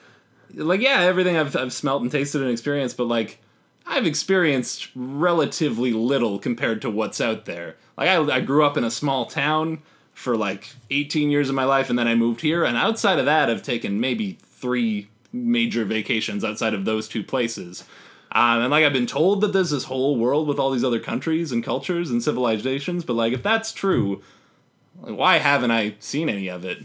like 0.54 0.80
yeah, 0.82 1.02
everything 1.02 1.36
I've 1.36 1.56
I've 1.56 1.74
smelt 1.74 2.02
and 2.04 2.12
tasted 2.12 2.42
and 2.42 2.50
experienced, 2.50 2.96
but 2.96 3.08
like 3.08 3.40
I've 3.86 4.06
experienced 4.06 4.90
relatively 4.96 5.92
little 5.92 6.40
compared 6.40 6.82
to 6.84 6.90
what's 6.90 7.20
out 7.20 7.46
there. 7.46 7.76
Like 7.98 8.08
I 8.08 8.38
I 8.38 8.40
grew 8.40 8.64
up 8.64 8.78
in 8.78 8.86
a 8.86 8.92
small 8.92 9.26
town 9.26 9.82
for 10.14 10.38
like 10.38 10.70
18 10.90 11.32
years 11.32 11.50
of 11.50 11.56
my 11.56 11.66
life, 11.66 11.90
and 11.90 12.00
then 12.00 12.08
I 12.08 12.16
moved 12.16 12.42
here, 12.42 12.64
and 12.64 12.78
outside 12.78 13.20
of 13.20 13.26
that, 13.26 13.50
I've 13.50 13.64
taken 13.64 14.00
maybe 14.00 14.38
three 14.42 15.10
major 15.34 15.84
vacations 15.86 16.44
outside 16.44 16.74
of 16.74 16.86
those 16.86 17.08
two 17.08 17.24
places. 17.24 17.84
Um, 18.34 18.62
and 18.62 18.72
like 18.72 18.86
I've 18.86 18.94
been 18.94 19.08
told 19.08 19.42
that 19.42 19.52
there's 19.54 19.72
this 19.72 19.86
whole 19.86 20.16
world 20.18 20.48
with 20.48 20.58
all 20.60 20.72
these 20.72 20.84
other 20.84 21.00
countries 21.00 21.52
and 21.52 21.64
cultures 21.64 22.10
and 22.10 22.24
civilizations, 22.24 23.04
but 23.04 23.14
like 23.16 23.34
if 23.34 23.44
that's 23.44 23.74
true, 23.74 24.22
like, 25.02 25.18
why 25.18 25.38
haven't 25.38 25.72
I 25.72 25.96
seen 26.00 26.30
any 26.30 26.48
of 26.50 26.64
it? 26.64 26.80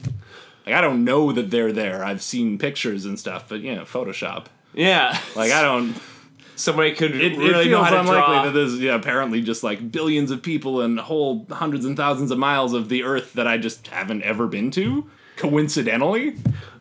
Like 0.67 0.75
I 0.75 0.81
don't 0.81 1.05
know 1.05 1.31
that 1.33 1.51
they're 1.53 1.73
there. 1.73 2.05
I've 2.05 2.23
seen 2.23 2.59
pictures 2.59 3.05
and 3.05 3.19
stuff, 3.19 3.49
but 3.49 3.61
you 3.61 3.75
know, 3.77 3.83
Photoshop. 3.83 4.47
Yeah, 4.75 5.19
Like 5.37 5.53
I 5.53 5.63
don't. 5.63 5.95
somebody 6.57 6.93
could 6.93 7.15
It, 7.15 7.37
really 7.39 7.67
it 7.69 7.71
know 7.71 7.85
feels 7.85 7.85
how 7.85 7.91
to 7.91 8.01
unlikely 8.01 8.35
draw. 8.35 8.45
that 8.47 8.51
there's 8.53 8.81
yeah, 8.81 8.95
apparently 8.95 9.41
just 9.43 9.63
like 9.63 9.93
billions 9.93 10.31
of 10.33 10.43
people 10.43 10.81
and 10.81 10.99
whole 10.99 11.47
hundreds 11.51 11.85
and 11.85 11.97
thousands 11.97 12.31
of 12.31 12.39
miles 12.39 12.73
of 12.73 12.89
the 12.89 13.03
Earth 13.05 13.35
that 13.35 13.47
I 13.47 13.57
just 13.59 13.87
haven't 13.89 14.23
ever 14.23 14.47
been 14.49 14.71
to. 14.73 15.09
Coincidentally, 15.37 16.31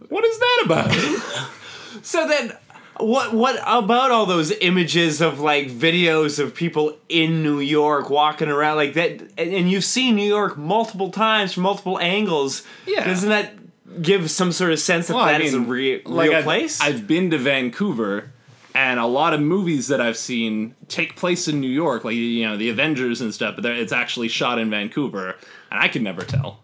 what 0.09 0.25
is 0.25 0.39
that 0.39 0.61
about? 0.65 1.50
So 2.01 2.27
then, 2.27 2.51
what 3.00 3.33
what 3.33 3.56
about 3.65 4.12
all 4.12 4.25
those 4.25 4.51
images 4.51 5.21
of 5.21 5.39
like 5.39 5.68
videos 5.68 6.39
of 6.39 6.56
people 6.56 6.97
in 7.09 7.44
New 7.44 7.59
York 7.59 8.09
walking 8.09 8.47
around 8.50 8.77
like 8.77 8.94
that? 8.94 9.12
And, 9.38 9.53
and 9.53 9.69
you've 9.71 9.83
seen 9.83 10.15
New 10.15 10.27
York 10.27 10.57
multiple 10.57 11.12
times 11.12 11.53
from 11.53 11.63
multiple 11.63 12.00
angles. 12.00 12.63
Yeah. 12.88 13.03
doesn't 13.06 13.30
that 13.30 13.53
give 14.01 14.30
some 14.30 14.51
sort 14.51 14.71
of 14.71 14.80
sense 14.80 15.07
that 15.07 15.15
Well, 15.15 15.24
I 15.24 15.33
that 15.33 15.42
is 15.42 15.53
mean, 15.53 15.63
a 15.63 15.68
re- 15.68 16.01
like, 16.06 16.30
real 16.30 16.38
I've, 16.39 16.44
place? 16.44 16.81
I've 16.81 17.07
been 17.07 17.31
to 17.31 17.38
Vancouver, 17.38 18.31
and 18.74 19.00
a 19.00 19.06
lot 19.06 19.33
of 19.33 19.39
movies 19.39 19.87
that 19.87 20.02
I've 20.02 20.18
seen 20.18 20.75
take 20.90 21.16
place 21.16 21.47
in 21.47 21.61
New 21.61 21.69
York, 21.69 22.04
like 22.04 22.16
you 22.16 22.45
know 22.45 22.57
the 22.57 22.69
Avengers 22.69 23.21
and 23.21 23.33
stuff. 23.33 23.56
But 23.56 23.66
it's 23.66 23.94
actually 23.94 24.28
shot 24.28 24.59
in 24.59 24.69
Vancouver, 24.69 25.35
and 25.71 25.80
I 25.80 25.87
can 25.87 26.04
never 26.04 26.23
tell. 26.23 26.59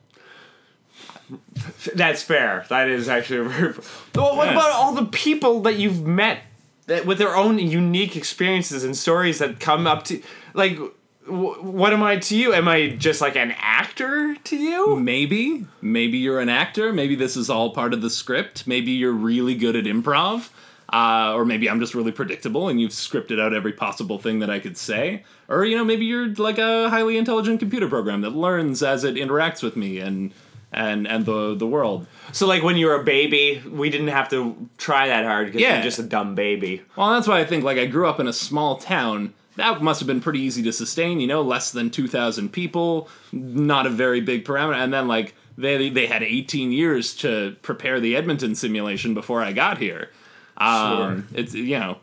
That's 1.95 2.21
fair. 2.23 2.65
That 2.69 2.87
is 2.89 3.07
actually 3.09 3.47
very. 3.49 3.73
Well, 4.15 4.35
what 4.35 4.47
Yeah. 4.47 4.53
about 4.53 4.71
all 4.71 4.93
the 4.93 5.05
people 5.05 5.61
that 5.61 5.75
you've 5.77 6.05
met 6.05 6.39
that 6.87 7.05
with 7.05 7.17
their 7.17 7.35
own 7.35 7.59
unique 7.59 8.15
experiences 8.15 8.83
and 8.83 8.95
stories 8.97 9.39
that 9.39 9.59
come 9.59 9.87
up 9.87 10.03
to 10.05 10.21
like? 10.53 10.77
wh- 11.25 11.63
What 11.63 11.93
am 11.93 12.03
I 12.03 12.17
to 12.17 12.35
you? 12.35 12.53
Am 12.53 12.67
I 12.67 12.89
just 12.89 13.21
like 13.21 13.35
an 13.35 13.53
actor 13.57 14.35
to 14.43 14.55
you? 14.57 14.95
Maybe, 14.97 15.65
maybe 15.81 16.17
you're 16.17 16.39
an 16.39 16.49
actor. 16.49 16.91
Maybe 16.91 17.15
this 17.15 17.37
is 17.37 17.49
all 17.49 17.71
part 17.73 17.93
of 17.93 18.01
the 18.01 18.09
script. 18.09 18.65
Maybe 18.67 18.91
you're 18.91 19.11
really 19.13 19.55
good 19.55 19.75
at 19.75 19.85
improv. 19.85 20.49
Uh, 20.93 21.31
or 21.35 21.45
maybe 21.45 21.69
I'm 21.69 21.79
just 21.79 21.95
really 21.95 22.11
predictable 22.11 22.67
and 22.67 22.81
you've 22.81 22.91
scripted 22.91 23.39
out 23.39 23.53
every 23.53 23.71
possible 23.71 24.19
thing 24.19 24.39
that 24.39 24.49
I 24.49 24.59
could 24.59 24.77
say. 24.77 25.23
Or, 25.47 25.63
you 25.63 25.77
know, 25.77 25.85
maybe 25.85 26.03
you're 26.03 26.27
like 26.35 26.57
a 26.57 26.89
highly 26.89 27.17
intelligent 27.17 27.61
computer 27.61 27.87
program 27.87 28.19
that 28.21 28.31
learns 28.31 28.83
as 28.83 29.05
it 29.05 29.15
interacts 29.15 29.63
with 29.63 29.77
me 29.77 29.99
and 29.99 30.33
and 30.71 31.07
and 31.07 31.25
the 31.25 31.55
the 31.55 31.67
world. 31.67 32.07
So 32.31 32.47
like 32.47 32.63
when 32.63 32.77
you 32.77 32.87
were 32.87 32.95
a 32.95 33.03
baby, 33.03 33.61
we 33.69 33.89
didn't 33.89 34.07
have 34.07 34.29
to 34.29 34.55
try 34.77 35.07
that 35.07 35.25
hard 35.25 35.47
because 35.47 35.61
Yeah. 35.61 35.75
you're 35.75 35.83
just 35.83 35.99
a 35.99 36.03
dumb 36.03 36.33
baby. 36.35 36.81
Well, 36.95 37.11
that's 37.11 37.27
why 37.27 37.39
I 37.39 37.45
think 37.45 37.63
like 37.63 37.77
I 37.77 37.85
grew 37.85 38.07
up 38.07 38.19
in 38.19 38.27
a 38.27 38.33
small 38.33 38.77
town. 38.77 39.33
That 39.57 39.81
must 39.81 39.99
have 39.99 40.07
been 40.07 40.21
pretty 40.21 40.39
easy 40.39 40.63
to 40.63 40.71
sustain, 40.71 41.19
you 41.19 41.27
know, 41.27 41.41
less 41.41 41.71
than 41.71 41.89
2,000 41.89 42.53
people, 42.53 43.09
not 43.33 43.85
a 43.85 43.89
very 43.89 44.21
big 44.21 44.45
parameter. 44.45 44.75
And 44.75 44.93
then 44.93 45.07
like 45.09 45.35
they 45.57 45.89
they 45.89 46.05
had 46.07 46.23
18 46.23 46.71
years 46.71 47.13
to 47.17 47.57
prepare 47.61 47.99
the 47.99 48.15
Edmonton 48.15 48.55
simulation 48.55 49.13
before 49.13 49.41
I 49.41 49.51
got 49.51 49.77
here. 49.79 50.09
Um, 50.57 51.27
It's 51.33 51.53
you 51.53 51.77
know, 51.79 51.97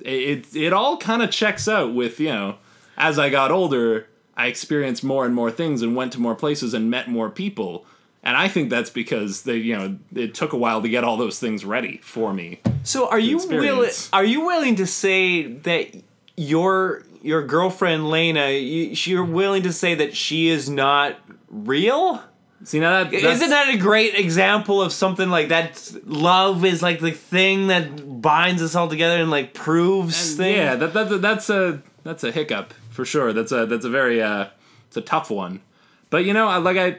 it, 0.00 0.46
it 0.54 0.72
all 0.72 0.96
kind 0.96 1.22
of 1.22 1.30
checks 1.30 1.68
out 1.68 1.94
with 1.94 2.18
you 2.18 2.28
know, 2.30 2.56
as 2.96 3.18
I 3.18 3.30
got 3.30 3.50
older, 3.50 4.08
I 4.36 4.46
experienced 4.46 5.04
more 5.04 5.24
and 5.26 5.34
more 5.34 5.50
things 5.50 5.82
and 5.82 5.94
went 5.94 6.12
to 6.14 6.20
more 6.20 6.34
places 6.34 6.74
and 6.74 6.90
met 6.90 7.08
more 7.08 7.30
people. 7.30 7.84
And 8.22 8.36
I 8.36 8.48
think 8.48 8.68
that's 8.68 8.90
because 8.90 9.42
they, 9.42 9.56
you 9.56 9.76
know, 9.76 9.98
it 10.14 10.34
took 10.34 10.52
a 10.52 10.56
while 10.56 10.82
to 10.82 10.88
get 10.88 11.04
all 11.04 11.16
those 11.16 11.38
things 11.38 11.64
ready 11.64 11.98
for 12.02 12.34
me. 12.34 12.60
So 12.82 13.08
are 13.08 13.18
you 13.18 13.38
willing? 13.38 13.90
Are 14.12 14.24
you 14.24 14.42
willing 14.42 14.76
to 14.76 14.86
say 14.86 15.46
that 15.46 15.88
your 16.36 17.04
your 17.22 17.46
girlfriend 17.46 18.10
Lena, 18.10 18.50
you, 18.50 18.94
you're 19.04 19.24
willing 19.24 19.62
to 19.62 19.72
say 19.72 19.94
that 19.94 20.16
she 20.16 20.48
is 20.48 20.68
not 20.68 21.18
real? 21.48 22.22
See 22.62 22.78
now 22.78 23.04
that 23.04 23.12
Isn't 23.12 23.48
that 23.48 23.74
a 23.74 23.78
great 23.78 24.14
example 24.16 24.82
of 24.82 24.92
something 24.92 25.30
like 25.30 25.48
that? 25.48 25.92
Love 26.04 26.64
is 26.64 26.82
like 26.82 27.00
the 27.00 27.10
thing 27.10 27.68
that 27.68 28.20
binds 28.20 28.60
us 28.62 28.74
all 28.74 28.88
together 28.88 29.16
and 29.16 29.30
like 29.30 29.54
proves 29.54 30.36
things. 30.36 30.56
Yeah, 30.58 30.76
that, 30.76 30.92
that 30.92 31.22
that's 31.22 31.48
a 31.48 31.82
that's 32.04 32.22
a 32.22 32.30
hiccup 32.30 32.74
for 32.90 33.06
sure. 33.06 33.32
That's 33.32 33.50
a 33.50 33.64
that's 33.64 33.86
a 33.86 33.90
very 33.90 34.22
uh, 34.22 34.48
it's 34.88 34.96
a 34.98 35.00
tough 35.00 35.30
one. 35.30 35.62
But 36.10 36.26
you 36.26 36.34
know, 36.34 36.48
I 36.48 36.58
like 36.58 36.76
I, 36.76 36.98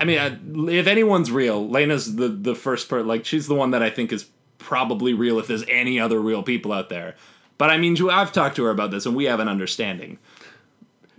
I 0.00 0.04
mean, 0.04 0.18
I, 0.18 0.70
if 0.72 0.86
anyone's 0.86 1.30
real, 1.30 1.68
Lena's 1.68 2.16
the 2.16 2.28
the 2.28 2.54
first 2.54 2.88
part. 2.88 3.06
Like 3.06 3.24
she's 3.24 3.46
the 3.46 3.54
one 3.54 3.70
that 3.72 3.82
I 3.82 3.90
think 3.90 4.12
is 4.12 4.26
probably 4.58 5.12
real. 5.14 5.38
If 5.38 5.46
there's 5.46 5.64
any 5.68 6.00
other 6.00 6.18
real 6.20 6.42
people 6.42 6.72
out 6.72 6.88
there, 6.88 7.14
But 7.58 7.68
I 7.70 7.76
mean, 7.76 7.94
I've 8.08 8.32
talked 8.32 8.56
to 8.56 8.64
her 8.64 8.70
about 8.70 8.90
this, 8.90 9.04
and 9.04 9.14
we 9.14 9.24
have 9.26 9.38
an 9.38 9.48
understanding. 9.48 10.18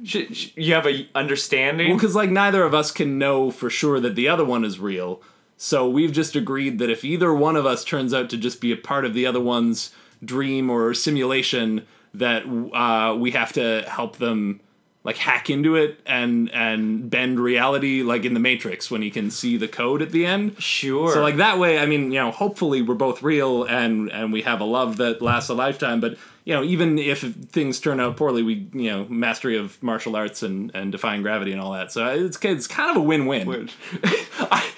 Sh- 0.04 0.34
sh- 0.34 0.50
you 0.56 0.74
have 0.74 0.88
a 0.88 1.08
understanding. 1.14 1.90
Well, 1.90 1.98
because 1.98 2.16
like 2.16 2.32
neither 2.32 2.64
of 2.64 2.74
us 2.74 2.92
can 2.92 3.20
know 3.20 3.52
for 3.52 3.70
sure 3.70 4.00
that 4.00 4.16
the 4.16 4.28
other 4.28 4.44
one 4.44 4.66
is 4.66 4.80
real. 4.80 5.22
So 5.58 5.88
we've 5.88 6.12
just 6.12 6.36
agreed 6.36 6.80
that 6.80 6.90
if 6.90 7.06
either 7.06 7.32
one 7.32 7.56
of 7.56 7.68
us 7.68 7.84
turns 7.84 8.12
out 8.12 8.32
to 8.32 8.38
just 8.38 8.60
be 8.60 8.72
a 8.72 8.76
part 8.76 9.06
of 9.06 9.14
the 9.14 9.28
other 9.28 9.40
one's 9.40 9.92
dream 10.26 10.72
or 10.72 10.96
simulation, 10.96 11.86
that 12.16 12.44
uh, 12.74 13.16
we 13.16 13.30
have 13.32 13.54
to 13.54 13.84
help 13.88 14.18
them 14.18 14.60
like 15.04 15.18
hack 15.18 15.50
into 15.50 15.76
it 15.76 16.00
and 16.06 16.52
and 16.52 17.10
bend 17.10 17.40
reality, 17.40 18.04
like 18.04 18.24
in 18.24 18.34
the 18.36 18.40
Matrix 18.40 18.92
when 18.92 19.02
he 19.02 19.10
can 19.10 19.32
see 19.32 19.58
the 19.58 19.68
code 19.68 20.02
at 20.02 20.12
the 20.12 20.26
end. 20.26 20.62
sure. 20.62 21.12
So 21.14 21.22
like 21.22 21.38
that 21.38 21.58
way, 21.58 21.80
I 21.80 21.86
mean, 21.86 22.12
you 22.12 22.20
know, 22.20 22.32
hopefully 22.32 22.82
we're 22.82 22.96
both 22.96 23.24
real 23.24 23.64
and 23.64 24.12
and 24.12 24.32
we 24.32 24.44
have 24.44 24.62
a 24.62 24.66
love 24.66 24.98
that 24.98 25.22
lasts 25.22 25.50
a 25.50 25.54
lifetime. 25.56 26.00
But 26.02 26.18
you 26.44 26.54
know, 26.56 26.64
even 26.64 26.98
if 26.98 27.22
things 27.22 27.80
turn 27.80 28.00
out 28.00 28.18
poorly, 28.18 28.44
we 28.44 28.68
you 28.74 28.92
know 28.92 29.06
mastery 29.10 29.58
of 29.58 29.82
martial 29.82 30.16
arts 30.16 30.44
and 30.44 30.72
and 30.76 30.92
defying 30.92 31.22
gravity 31.24 31.52
and 31.52 31.60
all 31.62 31.72
that. 31.74 31.92
So 31.92 32.06
it's 32.08 32.38
it's 32.44 32.68
kind 32.68 32.92
of 32.92 32.98
a 32.98 33.02
win 33.06 33.26
win. 33.28 33.48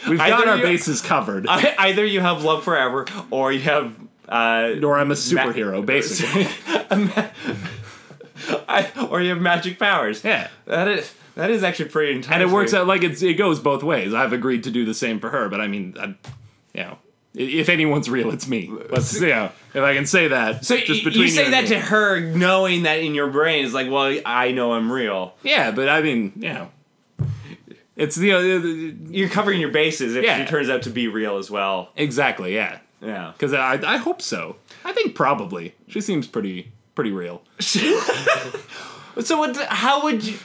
We've 0.08 0.18
got 0.20 0.48
our 0.48 0.58
you- 0.58 0.64
bases 0.64 1.02
covered. 1.02 1.48
I- 1.48 1.76
either 1.80 2.06
you 2.06 2.22
have 2.22 2.44
love 2.44 2.64
forever, 2.64 3.06
or 3.30 3.52
you 3.52 3.62
have. 3.62 3.94
Uh, 4.28 4.76
or 4.82 4.98
I'm 4.98 5.12
a 5.12 5.16
superhero, 5.16 5.86
basically. 5.86 6.48
I, 8.74 9.08
or 9.10 9.22
you 9.22 9.30
have 9.30 9.42
magic 9.42 9.78
powers. 9.80 10.24
yeah. 10.24 10.50
That 10.66 10.88
is 10.88 11.14
that 11.36 11.50
is 11.50 11.64
actually 11.64 11.90
pretty 11.90 12.14
intense. 12.14 12.34
And 12.34 12.44
it 12.44 12.50
works 12.50 12.74
out 12.74 12.88
like 12.88 13.04
it's 13.04 13.22
it 13.22 13.36
goes 13.36 13.60
both 13.60 13.84
ways. 13.84 14.14
I've 14.14 14.34
agreed 14.34 14.64
to 14.66 14.72
do 14.72 14.86
the 14.86 14.94
same 14.94 15.20
for 15.20 15.30
her, 15.30 15.50
but 15.50 15.62
I 15.62 15.68
mean, 15.68 15.96
I, 16.00 16.06
you 16.74 16.84
know, 16.84 16.98
if 17.36 17.70
anyone's 17.70 18.10
real, 18.10 18.32
it's 18.32 18.48
me. 18.48 18.72
Let's 18.90 19.14
you 19.20 19.28
know, 19.28 19.52
if 19.74 19.82
I 19.84 19.96
can 19.96 20.06
say 20.06 20.28
that. 20.28 20.64
So 20.66 20.78
just 20.78 21.04
between 21.04 21.24
you 21.24 21.30
say 21.30 21.50
that 21.50 21.64
me. 21.64 21.70
to 21.70 21.80
her, 21.80 22.20
knowing 22.20 22.84
that 22.84 23.00
in 23.00 23.16
your 23.16 23.28
brain 23.30 23.66
is 23.66 23.74
like, 23.74 23.90
well, 23.90 24.20
I 24.26 24.52
know 24.52 24.74
I'm 24.74 24.92
real. 24.92 25.34
Yeah, 25.44 25.72
but 25.72 25.90
I 25.90 26.02
mean, 26.02 26.34
you 26.36 26.50
know, 26.54 26.70
it's 27.96 28.16
the, 28.16 28.32
uh, 28.34 28.40
the 28.42 28.96
You're 29.10 29.30
covering 29.30 29.60
your 29.62 29.72
bases 29.72 30.16
if 30.16 30.24
Yeah. 30.24 30.38
she 30.44 30.50
turns 30.50 30.70
out 30.70 30.82
to 30.84 30.90
be 30.90 31.08
real 31.08 31.38
as 31.38 31.50
well. 31.52 31.90
exactly, 31.96 32.54
yeah. 32.56 32.80
Yeah. 33.02 33.34
Because 33.34 33.54
I, 33.54 33.74
I 33.86 33.98
hope 33.98 34.22
so. 34.22 34.56
I 34.86 34.94
think 34.94 35.14
probably 35.16 35.76
she 35.88 36.00
seems 36.02 36.26
pretty 36.28 36.72
pretty 36.96 37.12
real. 37.12 37.44
So 39.22 39.38
what? 39.38 39.56
How 39.58 40.04
would 40.04 40.26
you? 40.26 40.38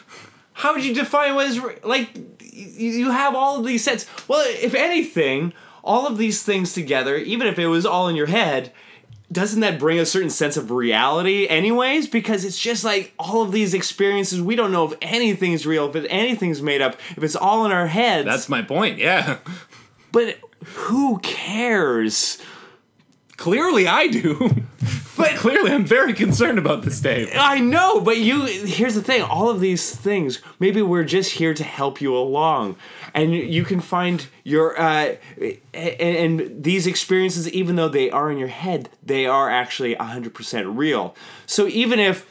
How 0.53 0.75
would 0.75 0.85
you 0.85 0.95
define 0.95 1.35
what 1.35 1.47
is 1.47 1.61
like? 1.85 2.15
You 2.43 2.91
you 2.91 3.11
have 3.11 3.35
all 3.35 3.59
of 3.59 3.65
these 3.65 3.83
sets. 3.85 4.07
Well, 4.29 4.45
if 4.47 4.75
anything, 4.75 5.53
all 5.83 6.07
of 6.07 6.19
these 6.19 6.43
things 6.43 6.75
together, 6.75 7.17
even 7.17 7.47
if 7.47 7.59
it 7.59 7.69
was 7.69 7.87
all 7.87 8.09
in 8.09 8.17
your 8.17 8.27
head, 8.27 8.73
doesn't 9.33 9.61
that 9.61 9.79
bring 9.79 9.99
a 9.99 10.07
certain 10.07 10.31
sense 10.31 10.57
of 10.57 10.71
reality, 10.71 11.47
anyways? 11.49 12.09
Because 12.09 12.45
it's 12.45 12.59
just 12.59 12.85
like 12.85 13.15
all 13.19 13.43
of 13.43 13.53
these 13.53 13.73
experiences. 13.73 14.41
We 14.43 14.57
don't 14.57 14.73
know 14.73 14.91
if 14.91 14.99
anything's 15.01 15.65
real, 15.67 15.89
if 15.95 16.05
anything's 16.11 16.61
made 16.61 16.83
up, 16.83 16.97
if 17.17 17.23
it's 17.23 17.37
all 17.37 17.65
in 17.65 17.73
our 17.73 17.87
heads. 17.87 18.27
That's 18.27 18.49
my 18.49 18.63
point. 18.63 18.99
Yeah. 18.99 19.39
but 20.13 20.39
who 20.65 21.19
cares? 21.21 22.39
Clearly, 23.39 23.87
I 23.89 24.09
do. 24.09 24.51
But 25.17 25.35
Clearly, 25.35 25.73
I'm 25.73 25.85
very 25.85 26.13
concerned 26.15 26.59
about 26.59 26.83
this, 26.83 27.01
Dave. 27.01 27.31
I 27.35 27.59
know, 27.59 28.01
but 28.01 28.19
you 28.19 28.43
here's 28.45 28.95
the 28.95 29.03
thing, 29.03 29.21
all 29.23 29.51
of 29.51 29.59
these 29.59 29.93
things, 29.93 30.41
maybe 30.61 30.81
we're 30.81 31.03
just 31.03 31.33
here 31.33 31.55
to 31.55 31.65
help 31.65 32.01
you 32.01 32.17
along. 32.17 32.77
And 33.15 33.35
you- 33.35 33.65
can 33.65 33.81
find 33.81 34.29
your 34.45 34.81
uh 34.81 35.17
and, 35.75 36.41
and 36.41 36.63
these 36.63 36.87
experiences 36.87 37.51
even 37.51 37.75
though 37.75 37.89
they 37.89 38.13
are 38.13 38.31
in 38.31 38.39
your 38.39 38.47
head, 38.47 38.91
they 39.03 39.27
are 39.27 39.51
actually 39.51 39.97
100% 39.97 40.77
real. 40.77 41.17
So 41.47 41.67
even 41.67 41.99
if 41.99 42.25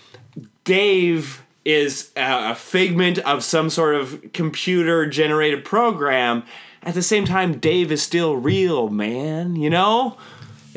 Dave 0.64 1.44
is 1.66 2.12
a 2.16 2.56
figment 2.56 3.20
of 3.20 3.44
some 3.44 3.70
sort 3.70 3.96
of 3.96 4.32
computer 4.32 5.06
generated 5.06 5.66
program, 5.66 6.44
at 6.84 6.94
the 6.94 7.02
same 7.04 7.26
time 7.26 7.60
Dave 7.60 7.92
is 7.92 8.02
still 8.02 8.38
real, 8.38 8.88
man, 8.88 9.58
you 9.58 9.70
know? 9.70 10.16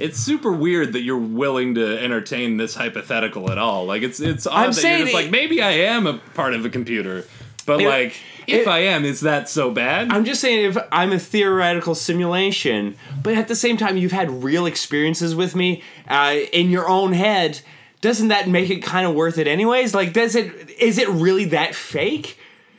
It's 0.00 0.18
super 0.18 0.50
weird 0.50 0.94
that 0.94 1.02
you're 1.02 1.18
willing 1.18 1.74
to 1.76 1.98
entertain 1.98 2.56
this 2.56 2.74
hypothetical 2.74 3.50
at 3.52 3.58
all. 3.58 3.84
Like 3.86 4.02
it's 4.02 4.18
it's 4.18 4.46
odd 4.46 4.54
I'm 4.54 4.66
that 4.70 4.74
saying 4.74 4.98
you're 4.98 5.06
just 5.08 5.14
it- 5.18 5.22
like 5.22 5.30
maybe 5.30 5.60
I 5.62 5.70
am 5.72 6.06
a 6.06 6.14
part 6.34 6.54
of 6.54 6.64
a 6.64 6.70
computer, 6.70 7.26
but 7.66 7.80
It- 7.80 7.86
like 7.88 8.14
if 8.46 8.62
it- 8.62 8.68
I 8.68 8.78
am, 8.80 9.04
is 9.04 9.20
that 9.20 9.48
so 9.48 9.70
bad? 9.70 10.10
I'm 10.10 10.24
just 10.24 10.40
saying 10.40 10.64
if 10.70 10.78
I'm 10.90 11.12
a 11.12 11.18
theoretical 11.18 11.94
simulation, 11.94 12.96
but 13.22 13.34
at 13.34 13.46
the 13.48 13.54
same 13.54 13.76
time 13.76 13.96
you've 13.98 14.12
had 14.12 14.42
real 14.42 14.66
experiences 14.66 15.34
with 15.36 15.54
me 15.54 15.82
uh, 16.08 16.34
in 16.52 16.70
your 16.70 16.88
own 16.88 17.12
head, 17.12 17.60
doesn't 18.00 18.28
that 18.28 18.48
make 18.48 18.70
it 18.70 18.82
kind 18.82 19.06
of 19.06 19.14
worth 19.14 19.36
it 19.36 19.46
anyways? 19.46 19.94
Like 19.94 20.12
does 20.14 20.34
it 20.34 20.70
is 20.80 20.96
it 20.98 21.08
really 21.10 21.44
that 21.46 21.74
fake? 21.74 22.38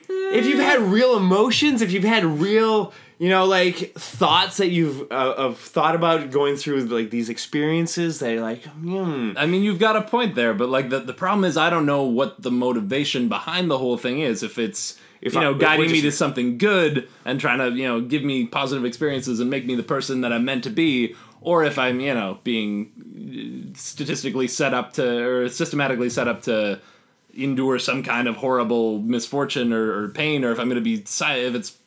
If 0.10 0.46
you've 0.46 0.60
had 0.60 0.80
real 0.82 1.16
emotions, 1.18 1.82
if 1.82 1.92
you've 1.92 2.04
had 2.04 2.24
real, 2.25 2.94
you 3.22 3.30
know, 3.30 3.46
like 3.46 3.94
thoughts 3.94 4.58
that 4.58 4.70
you've 4.70 5.00
uh, 5.12 5.36
of 5.38 5.60
thought 5.60 5.94
about 5.94 6.32
going 6.32 6.56
through 6.56 6.82
like 6.86 7.12
these 7.12 7.30
experiences 7.30 8.18
that 8.20 8.34
are 8.36 8.42
like, 8.42 8.63
hmm, 8.63 9.34
I 9.38 9.46
mean, 9.46 9.62
you've 9.62 9.78
got 9.78 9.96
a 9.96 10.01
point 10.01 10.34
there, 10.34 10.56
but 10.56 10.70
like 10.70 10.90
the, 10.90 11.00
the 11.01 11.13
problem 11.13 11.44
is, 11.46 11.56
I 11.56 11.70
don't 11.70 11.86
know 11.86 12.01
what 12.01 12.42
the 12.42 12.50
motivation 12.50 13.30
behind 13.30 13.70
the 13.70 13.78
whole 13.78 13.96
thing 13.96 14.22
is. 14.22 14.42
If 14.42 14.58
it's 14.58 14.98
If 15.22 15.36
you 15.36 15.40
I- 15.40 15.44
know 15.44 15.51
if 15.51 15.60
guiding 15.60 15.92
me 15.92 16.01
to 16.01 16.12
something 16.12 16.58
good 16.58 17.08
and 17.24 17.40
trying 17.40 17.60
to 17.60 17.70
you 17.78 17.88
know 17.88 18.01
give 18.01 18.24
me 18.24 18.48
positive 18.48 18.86
experiences 18.86 19.40
and 19.40 19.51
make 19.51 19.68
me 19.68 19.75
the 19.75 19.84
person 19.84 20.22
that 20.22 20.34
I'm 20.34 20.44
meant 20.46 20.63
to 20.63 20.72
be, 20.72 21.13
or 21.42 21.63
if 21.63 21.78
I'm 21.78 22.00
you 22.00 22.16
know 22.16 22.40
being 22.44 22.90
uh, 23.74 23.78
statistically 23.78 24.48
set 24.48 24.74
up 24.74 24.94
to 24.94 25.06
or 25.06 25.48
systematically 25.50 26.10
set 26.10 26.28
up 26.28 26.42
to 26.50 26.80
endure 27.36 27.78
some 27.80 28.01
kind 28.04 28.28
of 28.28 28.36
horrible 28.38 29.00
misfortune 29.00 29.72
or, 29.72 29.86
or 30.06 30.10
pain, 30.10 30.44
or 30.44 30.51
if 30.51 30.60
I'm 30.60 30.68
going 30.70 30.84
to 30.84 30.90
be 30.92 30.96
if 30.96 31.56
it's 31.56 31.78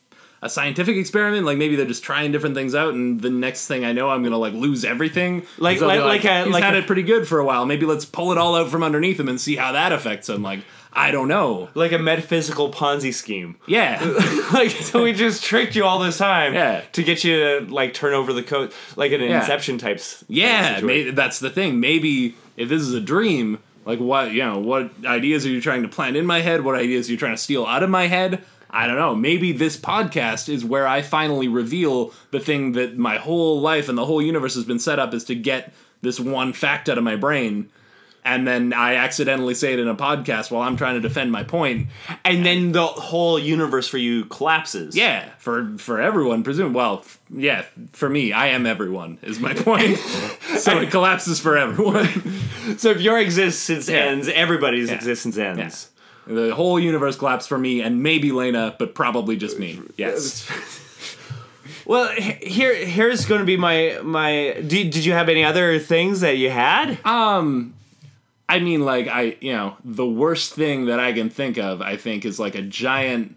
a 0.45 0.49
scientific 0.49 0.95
experiment, 0.97 1.45
like 1.45 1.57
maybe 1.57 1.75
they're 1.75 1.85
just 1.85 2.03
trying 2.03 2.31
different 2.31 2.55
things 2.55 2.73
out, 2.75 2.93
and 2.93 3.19
the 3.19 3.29
next 3.29 3.67
thing 3.67 3.83
I 3.83 3.91
know, 3.91 4.09
I'm 4.09 4.23
gonna 4.23 4.37
like 4.37 4.53
lose 4.53 4.85
everything. 4.85 5.45
Like- 5.57 5.79
So 5.79 5.87
like- 5.87 6.01
like 6.01 6.23
a- 6.25 6.45
he's 6.45 6.53
like 6.53 6.63
had 6.63 6.75
a- 6.75 6.79
it 6.79 6.87
pretty 6.87 7.03
good 7.03 7.27
for 7.27 7.39
a 7.39 7.45
while. 7.45 7.65
Maybe 7.65 7.85
let's 7.85 8.05
pull 8.05 8.31
it 8.31 8.37
all 8.37 8.55
out 8.55 8.69
from 8.69 8.83
underneath 8.83 9.19
him 9.19 9.27
and 9.27 9.39
see 9.41 9.55
how 9.55 9.71
that 9.73 9.91
affects 9.91 10.29
him. 10.29 10.41
Like 10.43 10.59
I 10.97 11.11
don't 11.11 11.27
know. 11.27 11.67
like 11.73 11.91
a 11.91 11.99
metaphysical 11.99 12.71
Ponzi 12.71 13.13
scheme. 13.13 13.57
Yeah, 13.67 13.99
like 14.53 14.71
so 14.71 15.03
we 15.03 15.11
just 15.11 15.43
tricked 15.43 15.75
you 15.75 15.83
all 15.83 15.99
this 15.99 16.17
time 16.17 16.53
Yeah. 16.53 16.81
to 16.93 17.03
get 17.03 17.23
you 17.25 17.35
to 17.65 17.65
like 17.73 17.93
turn 17.93 18.13
over 18.13 18.31
the 18.31 18.43
code 18.43 18.71
like 18.95 19.11
an 19.11 19.21
Yeah. 19.21 19.39
inception 19.41 19.77
types 19.77 20.23
yeah. 20.29 20.79
that's 21.11 21.39
the 21.39 21.49
thing. 21.49 21.79
Maybe 21.81 22.35
if 22.55 22.69
this 22.69 22.81
is 22.81 22.93
a 22.93 23.01
dream, 23.01 23.59
like 23.85 23.99
what 23.99 24.31
you 24.31 24.39
know, 24.45 24.59
what 24.59 24.89
ideas 25.05 25.45
are 25.45 25.49
you 25.49 25.59
trying 25.59 25.81
to 25.81 25.89
plant 25.89 26.15
in 26.15 26.25
my 26.25 26.39
head? 26.41 26.63
What 26.63 26.75
ideas 26.75 27.09
are 27.09 27.11
you 27.11 27.17
trying 27.17 27.33
to 27.33 27.41
steal 27.41 27.65
out 27.65 27.83
of 27.83 27.89
my 27.89 28.07
head? 28.07 28.43
I 28.69 28.87
don't 28.87 28.97
know. 28.97 29.15
Maybe 29.15 29.51
this 29.51 29.77
podcast 29.77 30.49
is 30.49 30.65
where 30.65 30.87
I 30.87 31.01
finally 31.01 31.47
reveal 31.47 32.13
the 32.31 32.39
thing 32.39 32.73
that 32.73 32.97
my 32.97 33.17
whole 33.17 33.61
life 33.61 33.87
and 33.89 33.97
the 33.97 34.05
whole 34.05 34.21
universe 34.21 34.55
has 34.55 34.65
been 34.65 34.79
set 34.79 34.99
up 34.99 35.13
is 35.13 35.23
to 35.25 35.35
get 35.35 35.73
this 36.01 36.19
one 36.19 36.51
fact 36.53 36.89
out 36.89 36.97
of 36.97 37.03
my 37.03 37.15
brain. 37.15 37.69
And 38.27 38.47
then 38.47 38.73
I 38.73 38.95
accidentally 38.95 39.53
say 39.53 39.73
it 39.73 39.79
in 39.79 39.87
a 39.87 39.93
podcast 39.93 40.49
while 40.49 40.63
I'm 40.63 40.77
trying 40.77 40.95
to 40.95 40.99
defend 40.99 41.31
my 41.31 41.43
point. 41.43 41.89
and 42.25 42.43
then 42.43 42.71
the 42.71 42.85
whole 42.87 43.37
universe 43.37 43.87
for 43.87 43.99
you 43.99 44.25
collapses 44.25 44.95
Yeah, 44.97 45.29
for 45.37 45.77
for 45.77 46.01
everyone, 46.01 46.43
presume. 46.43 46.73
Well, 46.73 47.01
f- 47.05 47.19
yeah, 47.29 47.65
for 47.93 48.09
me, 48.09 48.33
I 48.33 48.47
am 48.47 48.65
everyone. 48.65 49.19
Is 49.21 49.39
my 49.39 49.53
point. 49.53 49.97
so 50.57 50.79
it 50.79 50.89
collapses 50.89 51.39
for 51.39 51.55
everyone. 51.55 52.09
so 52.79 52.89
if 52.89 52.99
your 52.99 53.19
existence 53.19 53.87
Yeah. 53.87 53.97
ends 53.97 54.27
everybody's 54.27 54.89
Yeah. 54.89 54.95
existence 54.95 55.37
ends 55.37 55.91
Yeah. 55.94 55.94
The 56.27 56.53
whole 56.55 56.79
universe 56.79 57.15
collapsed 57.15 57.49
for 57.49 57.57
me, 57.57 57.81
and 57.81 58.01
maybe 58.01 58.31
Lena, 58.31 58.75
but 58.77 58.95
probably 58.95 59.37
just 59.37 59.59
me. 59.59 59.79
Yes. 59.97 60.49
well 61.85 62.11
here 62.15 62.73
here's 62.73 63.25
going 63.25 63.39
to 63.39 63.45
be 63.45 63.57
my 63.57 63.99
my 64.03 64.53
did, 64.65 64.89
did 64.89 65.05
you 65.05 65.13
have 65.13 65.29
any 65.29 65.43
other 65.43 65.77
things 65.77 66.21
that 66.21 66.37
you 66.37 66.49
had 66.49 66.97
Um, 67.05 67.75
I 68.47 68.59
mean, 68.59 68.85
like 68.85 69.07
I, 69.07 69.37
you 69.41 69.53
know, 69.53 69.77
the 69.83 70.05
worst 70.05 70.53
thing 70.53 70.85
that 70.85 70.99
I 70.99 71.13
can 71.13 71.29
think 71.29 71.57
of, 71.57 71.81
I 71.81 71.97
think, 71.97 72.25
is 72.25 72.39
like 72.39 72.55
a 72.55 72.61
giant, 72.61 73.35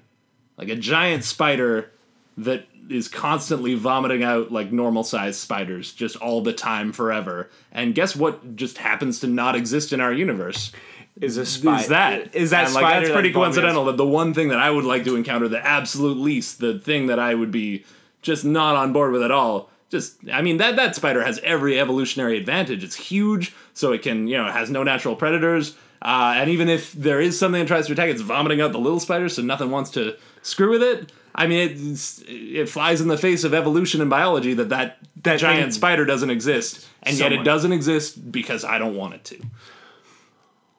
like 0.56 0.68
a 0.68 0.76
giant 0.76 1.24
spider 1.24 1.90
that 2.36 2.66
is 2.90 3.08
constantly 3.08 3.74
vomiting 3.74 4.22
out 4.22 4.50
like 4.50 4.72
normal 4.72 5.04
sized 5.04 5.40
spiders 5.40 5.92
just 5.92 6.16
all 6.16 6.42
the 6.42 6.52
time 6.52 6.92
forever. 6.92 7.50
And 7.72 7.94
guess 7.94 8.14
what? 8.14 8.56
Just 8.56 8.78
happens 8.78 9.20
to 9.20 9.26
not 9.26 9.56
exist 9.56 9.92
in 9.92 10.00
our 10.00 10.12
universe. 10.12 10.72
Is 11.20 11.36
a 11.36 11.46
spider 11.46 11.82
is 11.82 11.88
that 11.88 12.34
is 12.34 12.50
that 12.50 12.66
And, 12.66 12.74
like 12.74 12.82
spider 12.82 13.00
that's 13.00 13.12
pretty 13.12 13.28
that 13.30 13.34
coincidental 13.34 13.84
that 13.86 13.96
the 13.96 14.06
one 14.06 14.34
thing 14.34 14.48
that 14.48 14.58
i 14.58 14.70
would 14.70 14.84
like 14.84 15.04
to 15.04 15.16
encounter 15.16 15.48
the 15.48 15.64
absolute 15.64 16.16
least 16.16 16.58
the 16.60 16.78
thing 16.78 17.06
that 17.06 17.18
i 17.18 17.34
would 17.34 17.50
be 17.50 17.84
just 18.22 18.44
not 18.44 18.76
on 18.76 18.92
board 18.92 19.12
with 19.12 19.22
at 19.22 19.30
all 19.30 19.70
just 19.90 20.16
i 20.32 20.42
mean 20.42 20.58
that 20.58 20.76
that 20.76 20.94
spider 20.94 21.22
has 21.24 21.38
every 21.42 21.78
evolutionary 21.80 22.36
advantage. 22.36 22.84
It's 22.84 22.96
huge 22.96 23.54
so 23.74 23.92
it 23.92 24.02
can 24.02 24.28
you 24.28 24.36
know 24.36 24.46
it 24.46 24.52
has 24.52 24.70
no 24.70 24.82
natural 24.82 25.16
predators 25.16 25.76
uh, 26.00 26.34
and 26.36 26.48
even 26.48 26.68
if 26.68 26.92
there 26.92 27.20
is 27.20 27.36
something 27.36 27.60
that 27.60 27.66
tries 27.66 27.86
to 27.88 27.92
attack 27.92 28.08
it's 28.08 28.20
vomiting 28.20 28.60
out 28.60 28.72
the 28.72 28.78
little 28.78 29.00
spiders 29.00 29.34
so 29.34 29.42
nothing 29.42 29.70
wants 29.70 29.90
to 29.90 30.16
screw 30.42 30.70
with 30.70 30.82
it. 30.82 31.10
I 31.34 31.46
mean 31.46 31.92
it's, 31.92 32.22
it 32.26 32.68
flies 32.68 33.00
in 33.00 33.08
the 33.08 33.18
face 33.18 33.44
of 33.44 33.54
evolution 33.54 34.00
and 34.00 34.10
biology 34.10 34.54
that 34.54 34.68
that, 34.68 34.98
That 35.22 35.38
giant 35.40 35.74
spider 35.74 36.04
doesn't 36.04 36.30
exist 36.30 36.86
and 37.02 37.18
yet 37.18 37.32
it 37.32 37.44
doesn't 37.44 37.72
exist 37.72 38.30
because 38.30 38.64
i 38.64 38.78
don't 38.78 38.94
want 38.96 39.14
it 39.14 39.24
to 39.24 39.40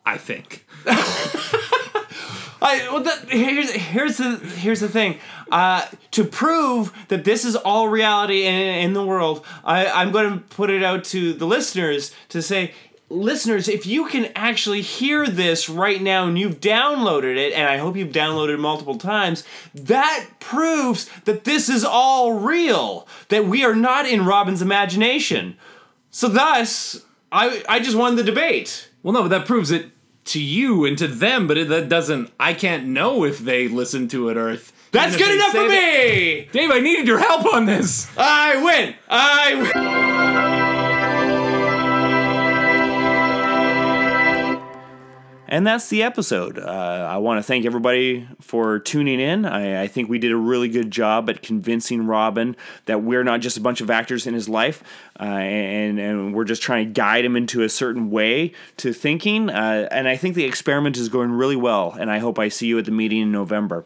I 0.06 0.18
think. 0.18 0.66
I, 2.62 2.90
well, 2.92 3.04
the, 3.04 3.12
here's 3.30 3.72
here's 3.72 4.18
the 4.18 4.36
here's 4.38 4.80
the 4.82 4.90
thing. 4.90 5.18
Uh, 5.52 5.88
to 6.12 6.24
prove 6.24 6.94
that 7.08 7.24
this 7.24 7.46
is 7.46 7.56
all 7.56 7.88
reality 7.88 8.44
in, 8.44 8.56
in 8.56 8.94
the 8.94 9.04
world, 9.04 9.46
I, 9.64 9.88
I'm 9.88 10.12
going 10.12 10.32
to 10.32 10.40
put 10.40 10.70
it 10.70 10.84
out 10.84 11.04
to 11.06 11.34
the 11.34 11.46
listeners 11.46 12.14
to 12.30 12.42
say, 12.42 12.74
listeners, 13.10 13.68
if 13.68 13.88
you 13.88 14.08
can 14.08 14.32
actually 14.36 14.82
hear 14.82 15.26
this 15.26 15.70
right 15.70 16.02
now 16.02 16.28
and 16.28 16.38
you've 16.38 16.60
downloaded 16.60 17.38
it, 17.38 17.54
and 17.54 17.68
I 17.68 17.78
hope 17.78 17.96
you've 17.96 18.12
downloaded 18.12 18.56
it 18.56 18.60
multiple 18.60 18.98
times, 18.98 19.44
that 19.74 20.28
proves 20.40 21.10
that 21.26 21.46
this 21.46 21.70
is 21.70 21.84
all 21.84 22.34
real. 22.34 23.08
That 23.30 23.46
we 23.46 23.64
are 23.64 23.76
not 23.76 24.06
in 24.06 24.26
Robyn's 24.26 24.62
imagination. 24.62 25.58
So 26.12 26.28
thus, 26.28 27.06
I 27.32 27.64
I 27.70 27.80
just 27.80 27.96
won 27.98 28.18
the 28.18 28.24
debate. 28.24 28.89
Well, 29.04 29.14
no, 29.14 29.22
but 29.24 29.30
that 29.30 29.46
proves 29.48 29.72
it 29.72 29.92
to 30.26 30.42
you 30.42 30.86
and 30.86 30.98
to 30.98 31.08
them, 31.08 31.48
but 31.48 31.58
it, 31.58 31.70
that 31.70 31.90
doesn't. 31.90 32.32
I 32.40 32.54
can't 32.54 32.86
know 32.88 33.24
if 33.24 33.40
they 33.40 33.68
listen 33.68 34.08
to 34.10 34.30
it 34.30 34.38
or 34.38 34.50
if. 34.50 34.74
That's 34.92 35.16
good 35.16 35.32
enough 35.34 35.52
for 35.52 35.68
that- 35.68 35.70
me. 35.70 36.50
Dave, 36.52 36.72
I 36.72 36.80
needed 36.80 37.08
your 37.08 37.20
help 37.20 37.52
on 37.54 37.66
this. 37.66 38.10
I 38.18 38.62
win. 38.64 38.96
I 39.10 39.56
win. 40.44 40.49
And 45.52 45.66
that's 45.66 45.90
the 45.90 46.04
episode. 46.04 46.60
Uh, 46.60 47.08
I 47.10 47.18
want 47.18 47.40
to 47.40 47.44
thank 47.44 47.66
everybody 47.66 48.28
for 48.40 48.78
tuning 48.78 49.20
in. 49.20 49.46
I, 49.46 49.82
I 49.82 49.88
think 49.88 50.08
we 50.08 50.20
did 50.20 50.32
a 50.32 50.38
really 50.38 50.70
good 50.70 50.92
job 50.92 51.28
at 51.28 51.42
convincing 51.42 52.06
Robyn 52.06 52.56
that 52.86 53.02
we're 53.02 53.24
not 53.24 53.42
just 53.42 53.58
a 53.58 53.60
bunch 53.60 53.82
of 53.82 53.90
actors 53.90 54.28
in 54.28 54.36
his 54.36 54.48
life, 54.48 54.84
uh, 55.20 55.24
and 55.24 56.00
and 56.00 56.36
we're 56.36 56.46
just 56.46 56.62
trying 56.62 56.86
to 56.86 56.94
guide 56.94 57.26
him 57.26 57.36
into 57.36 57.64
a 57.64 57.70
certain 57.70 58.12
way 58.12 58.54
to 58.78 58.94
thinking. 58.94 59.50
Uh, 59.50 59.88
and 59.90 60.08
I 60.08 60.18
think 60.18 60.36
the 60.36 60.46
experiment 60.46 60.98
is 60.98 61.10
going 61.10 61.32
really 61.32 61.56
well. 61.56 61.98
And 62.00 62.12
I 62.12 62.20
hope 62.20 62.38
I 62.38 62.50
see 62.50 62.68
you 62.68 62.78
at 62.78 62.86
the 62.86 62.92
meeting 62.92 63.22
in 63.22 63.32
November. 63.32 63.86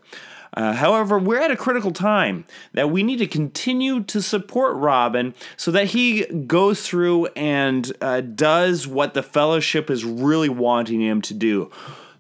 Uh, 0.55 0.74
however, 0.74 1.17
we're 1.17 1.41
at 1.41 1.51
a 1.51 1.57
critical 1.57 1.91
time 1.91 2.45
that 2.74 2.89
we 2.89 3.03
need 3.03 3.17
to 3.17 3.27
continue 3.27 4.03
to 4.03 4.22
support 4.22 4.75
Robyn 4.75 5.33
so 5.57 5.72
that 5.72 5.88
he 5.88 6.25
goes 6.25 6.88
through 6.88 7.27
and 7.36 7.91
uh, 8.01 8.22
does 8.22 8.88
what 8.88 9.13
the 9.13 9.24
fellowship 9.24 9.89
is 9.89 10.05
really 10.05 10.50
wanting 10.50 11.01
him 11.01 11.22
to 11.24 11.33
do. 11.33 11.72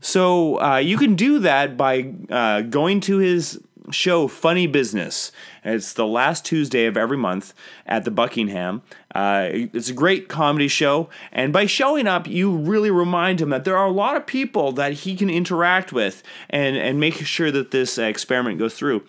So 0.01 0.59
uh, 0.61 0.77
you 0.77 0.97
can 0.97 1.15
do 1.15 1.39
that 1.39 1.77
by 1.77 2.13
uh, 2.29 2.61
going 2.61 2.99
to 3.01 3.19
his 3.19 3.61
show 3.91 4.27
Funny 4.27 4.67
Business. 4.67 5.31
It's 5.63 5.93
the 5.93 6.07
last 6.07 6.45
Tuesday 6.45 6.85
of 6.85 6.97
every 6.97 7.17
month 7.17 7.53
at 7.85 8.05
the 8.05 8.11
Buckingham. 8.11 8.81
Uh, 9.13 9.49
it's 9.51 9.89
a 9.89 9.93
great 9.93 10.29
comedy 10.29 10.67
show, 10.67 11.09
and 11.31 11.53
by 11.53 11.65
showing 11.65 12.07
up, 12.07 12.27
you 12.27 12.55
really 12.55 12.91
remind 12.91 13.41
him 13.41 13.49
that 13.49 13.63
there 13.63 13.77
are 13.77 13.87
a 13.87 13.91
lot 13.91 14.15
of 14.15 14.25
people 14.25 14.71
that 14.73 14.93
he 14.93 15.15
can 15.15 15.29
interact 15.29 15.93
with 15.93 16.23
and, 16.49 16.77
and 16.77 16.99
make 16.99 17.15
sure 17.15 17.51
that 17.51 17.71
this 17.71 17.97
experiment 17.97 18.59
goes 18.59 18.75
through. 18.75 19.03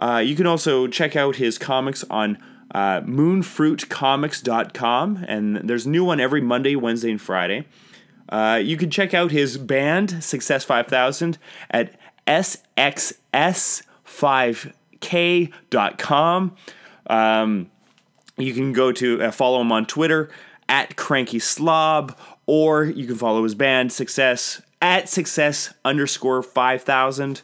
Uh, 0.00 0.22
you 0.24 0.34
can 0.34 0.46
also 0.46 0.86
check 0.86 1.16
out 1.16 1.36
his 1.36 1.58
comics 1.58 2.04
on 2.10 2.38
uh, 2.74 3.00
moonfruitcomics.com, 3.02 5.24
and 5.28 5.56
there's 5.68 5.86
a 5.86 5.90
new 5.90 6.04
one 6.04 6.20
every 6.20 6.40
Monday, 6.40 6.74
Wednesday, 6.74 7.10
and 7.10 7.20
Friday. 7.20 7.66
Uh, 8.28 8.60
you 8.62 8.76
can 8.76 8.90
check 8.90 9.14
out 9.14 9.30
his 9.30 9.56
band, 9.58 10.24
Success 10.24 10.64
5000, 10.64 11.38
at 11.70 11.94
sxs5k.com. 14.06 16.56
Um, 17.06 17.70
you 18.36 18.54
can 18.54 18.72
go 18.72 18.90
to 18.92 19.22
uh, 19.22 19.30
follow 19.30 19.60
him 19.60 19.70
on 19.70 19.86
Twitter 19.86 20.30
at 20.68 20.96
Cranky 20.96 21.38
Slob, 21.38 22.18
or 22.46 22.84
you 22.84 23.06
can 23.06 23.16
follow 23.16 23.44
his 23.44 23.54
band, 23.54 23.92
Success, 23.92 24.62
at 24.80 25.08
Success 25.08 25.74
underscore 25.84 26.42
5000. 26.42 27.42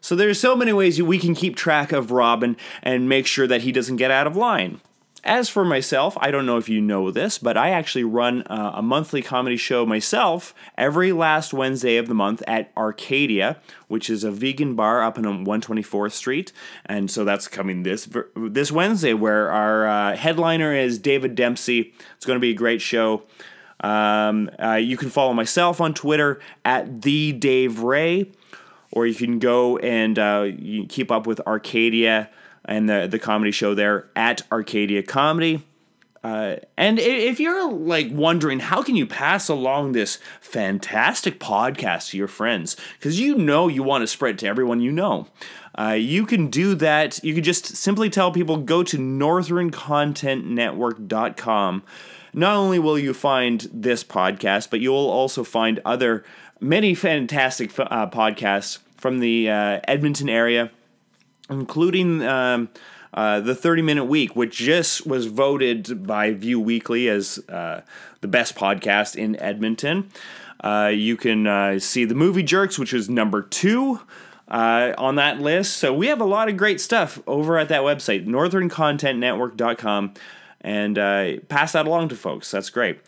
So 0.00 0.14
there's 0.14 0.38
so 0.38 0.54
many 0.54 0.72
ways 0.72 1.02
we 1.02 1.18
can 1.18 1.34
keep 1.34 1.56
track 1.56 1.92
of 1.92 2.12
Robyn 2.12 2.56
and 2.82 3.08
make 3.08 3.26
sure 3.26 3.46
that 3.46 3.62
he 3.62 3.72
doesn't 3.72 3.96
get 3.96 4.10
out 4.10 4.26
of 4.26 4.36
line. 4.36 4.80
As 5.24 5.48
for 5.48 5.64
myself, 5.64 6.16
I 6.20 6.30
don't 6.30 6.46
know 6.46 6.58
if 6.58 6.68
you 6.68 6.80
know 6.80 7.10
this, 7.10 7.38
but 7.38 7.56
I 7.56 7.70
actually 7.70 8.04
run 8.04 8.42
uh, 8.42 8.72
a 8.74 8.82
monthly 8.82 9.20
comedy 9.20 9.56
show 9.56 9.84
myself 9.84 10.54
every 10.76 11.12
last 11.12 11.52
Wednesday 11.52 11.96
of 11.96 12.06
the 12.06 12.14
month 12.14 12.42
at 12.46 12.70
Arcadia, 12.76 13.60
which 13.88 14.08
is 14.08 14.22
a 14.22 14.30
vegan 14.30 14.76
bar 14.76 15.02
up 15.02 15.18
on 15.18 15.44
124th 15.44 16.12
Street. 16.12 16.52
And 16.86 17.10
so 17.10 17.24
that's 17.24 17.48
coming 17.48 17.82
this 17.82 18.08
this 18.36 18.70
Wednesday, 18.70 19.12
where 19.12 19.50
our 19.50 19.88
uh, 19.88 20.16
headliner 20.16 20.72
is 20.72 20.98
David 21.00 21.34
Dempsey. 21.34 21.92
It's 22.16 22.24
going 22.24 22.36
to 22.36 22.40
be 22.40 22.50
a 22.50 22.54
great 22.54 22.80
show. 22.80 23.24
Um, 23.80 24.50
uh, 24.62 24.74
you 24.74 24.96
can 24.96 25.10
follow 25.10 25.32
myself 25.32 25.80
on 25.80 25.94
Twitter 25.94 26.40
at 26.64 27.02
the 27.02 27.32
Dave 27.32 27.80
Ray, 27.80 28.30
or 28.92 29.06
you 29.06 29.14
can 29.14 29.40
go 29.40 29.78
and 29.78 30.16
uh, 30.16 30.46
you 30.48 30.86
keep 30.86 31.10
up 31.10 31.26
with 31.26 31.40
Arcadia 31.46 32.30
and 32.68 32.88
the 32.88 33.08
the 33.10 33.18
comedy 33.18 33.50
show 33.50 33.74
there 33.74 34.08
at 34.14 34.42
Arcadia 34.52 35.02
Comedy. 35.02 35.64
Uh, 36.22 36.56
and 36.76 36.98
if 36.98 37.38
you're 37.38 37.72
like 37.72 38.08
wondering 38.10 38.58
how 38.58 38.82
can 38.82 38.96
you 38.96 39.06
pass 39.06 39.48
along 39.48 39.92
this 39.92 40.18
fantastic 40.40 41.38
podcast 41.40 42.10
to 42.10 42.18
your 42.18 42.28
friends? 42.28 42.76
Because 42.98 43.20
you 43.20 43.36
know 43.36 43.68
you 43.68 43.82
want 43.82 44.02
to 44.02 44.06
spread 44.06 44.38
to 44.40 44.46
everyone 44.46 44.80
you 44.80 44.92
know. 44.92 45.28
Uh, 45.78 45.92
you 45.92 46.26
can 46.26 46.48
do 46.48 46.74
that. 46.74 47.22
You 47.22 47.34
can 47.34 47.44
just 47.44 47.76
simply 47.76 48.10
tell 48.10 48.32
people 48.32 48.56
go 48.58 48.82
to 48.82 48.98
northerncontentnetwork.com 48.98 51.82
not 52.34 52.56
only 52.56 52.78
will 52.78 52.98
you 52.98 53.14
find 53.14 53.68
this 53.72 54.04
podcast 54.04 54.68
but 54.70 54.80
you'll 54.80 55.10
also 55.10 55.44
find 55.44 55.80
other 55.84 56.24
many 56.60 56.94
fantastic 56.94 57.70
uh, 57.78 58.08
podcasts 58.10 58.78
from 58.96 59.20
the 59.20 59.48
uh, 59.48 59.80
edmonton 59.84 60.28
area 60.28 60.70
including 61.50 62.22
um, 62.22 62.68
uh, 63.14 63.40
the 63.40 63.54
30 63.54 63.82
Minute 63.82 64.04
Week, 64.04 64.36
which 64.36 64.56
just 64.56 65.06
was 65.06 65.26
voted 65.26 66.06
by 66.06 66.32
Vue 66.32 66.60
Weekly 66.60 67.08
as 67.08 67.38
uh, 67.48 67.80
the 68.20 68.28
best 68.28 68.54
podcast 68.54 69.16
in 69.16 69.40
Edmonton. 69.40 70.10
Uh, 70.62 70.90
you 70.92 71.16
can 71.16 71.46
uh, 71.46 71.78
see 71.78 72.04
the 72.04 72.14
Movie 72.14 72.42
Jerks, 72.42 72.78
which 72.78 72.92
is 72.92 73.08
number 73.08 73.42
two 73.42 74.00
uh, 74.48 74.92
on 74.98 75.14
that 75.16 75.40
list. 75.40 75.76
So 75.76 75.94
we 75.94 76.08
have 76.08 76.20
a 76.20 76.26
lot 76.26 76.48
of 76.48 76.56
great 76.56 76.80
stuff 76.80 77.20
over 77.26 77.58
at 77.58 77.68
that 77.68 77.82
website, 77.82 78.26
northerncontentnetwork.com, 78.26 80.14
and 80.60 80.98
uh, 80.98 81.36
pass 81.48 81.72
that 81.72 81.86
along 81.86 82.08
to 82.08 82.16
folks. 82.16 82.50
That's 82.50 82.70
great. 82.70 82.98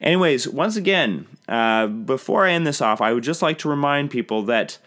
Anyways, 0.00 0.48
once 0.48 0.76
again, 0.76 1.26
before 2.04 2.46
I 2.46 2.52
end 2.52 2.66
this 2.66 2.80
off, 2.80 3.00
I 3.00 3.12
would 3.12 3.22
just 3.22 3.42
like 3.42 3.58
to 3.58 3.68
remind 3.68 4.10
people 4.10 4.42
that 4.44 4.78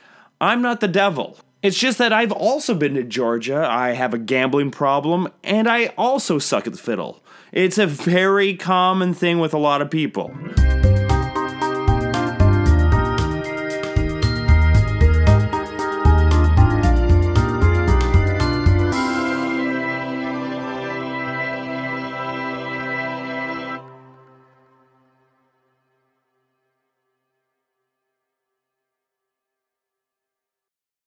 I'm 0.41 0.61
not 0.61 0.81
the 0.81 0.89
devil. 0.89 1.37
It's 1.65 1.79
just 1.79 1.97
that 1.97 2.13
I've 2.13 2.31
also 2.31 2.75
been 2.75 2.93
to 2.93 3.01
Georgia, 3.01 3.65
I 3.67 3.93
have 3.93 4.13
a 4.13 4.19
gambling 4.19 4.69
problem, 4.69 5.27
and 5.43 5.67
I 5.67 5.87
also 5.97 6.37
suck 6.37 6.67
at 6.67 6.73
the 6.73 6.77
fiddle. 6.77 7.23
It's 7.51 7.79
a 7.79 7.87
very 7.87 8.55
common 8.55 9.15
thing 9.15 9.39
with 9.39 9.51
a 9.51 9.57
lot 9.57 9.81
of 9.81 9.89
people. 9.89 10.31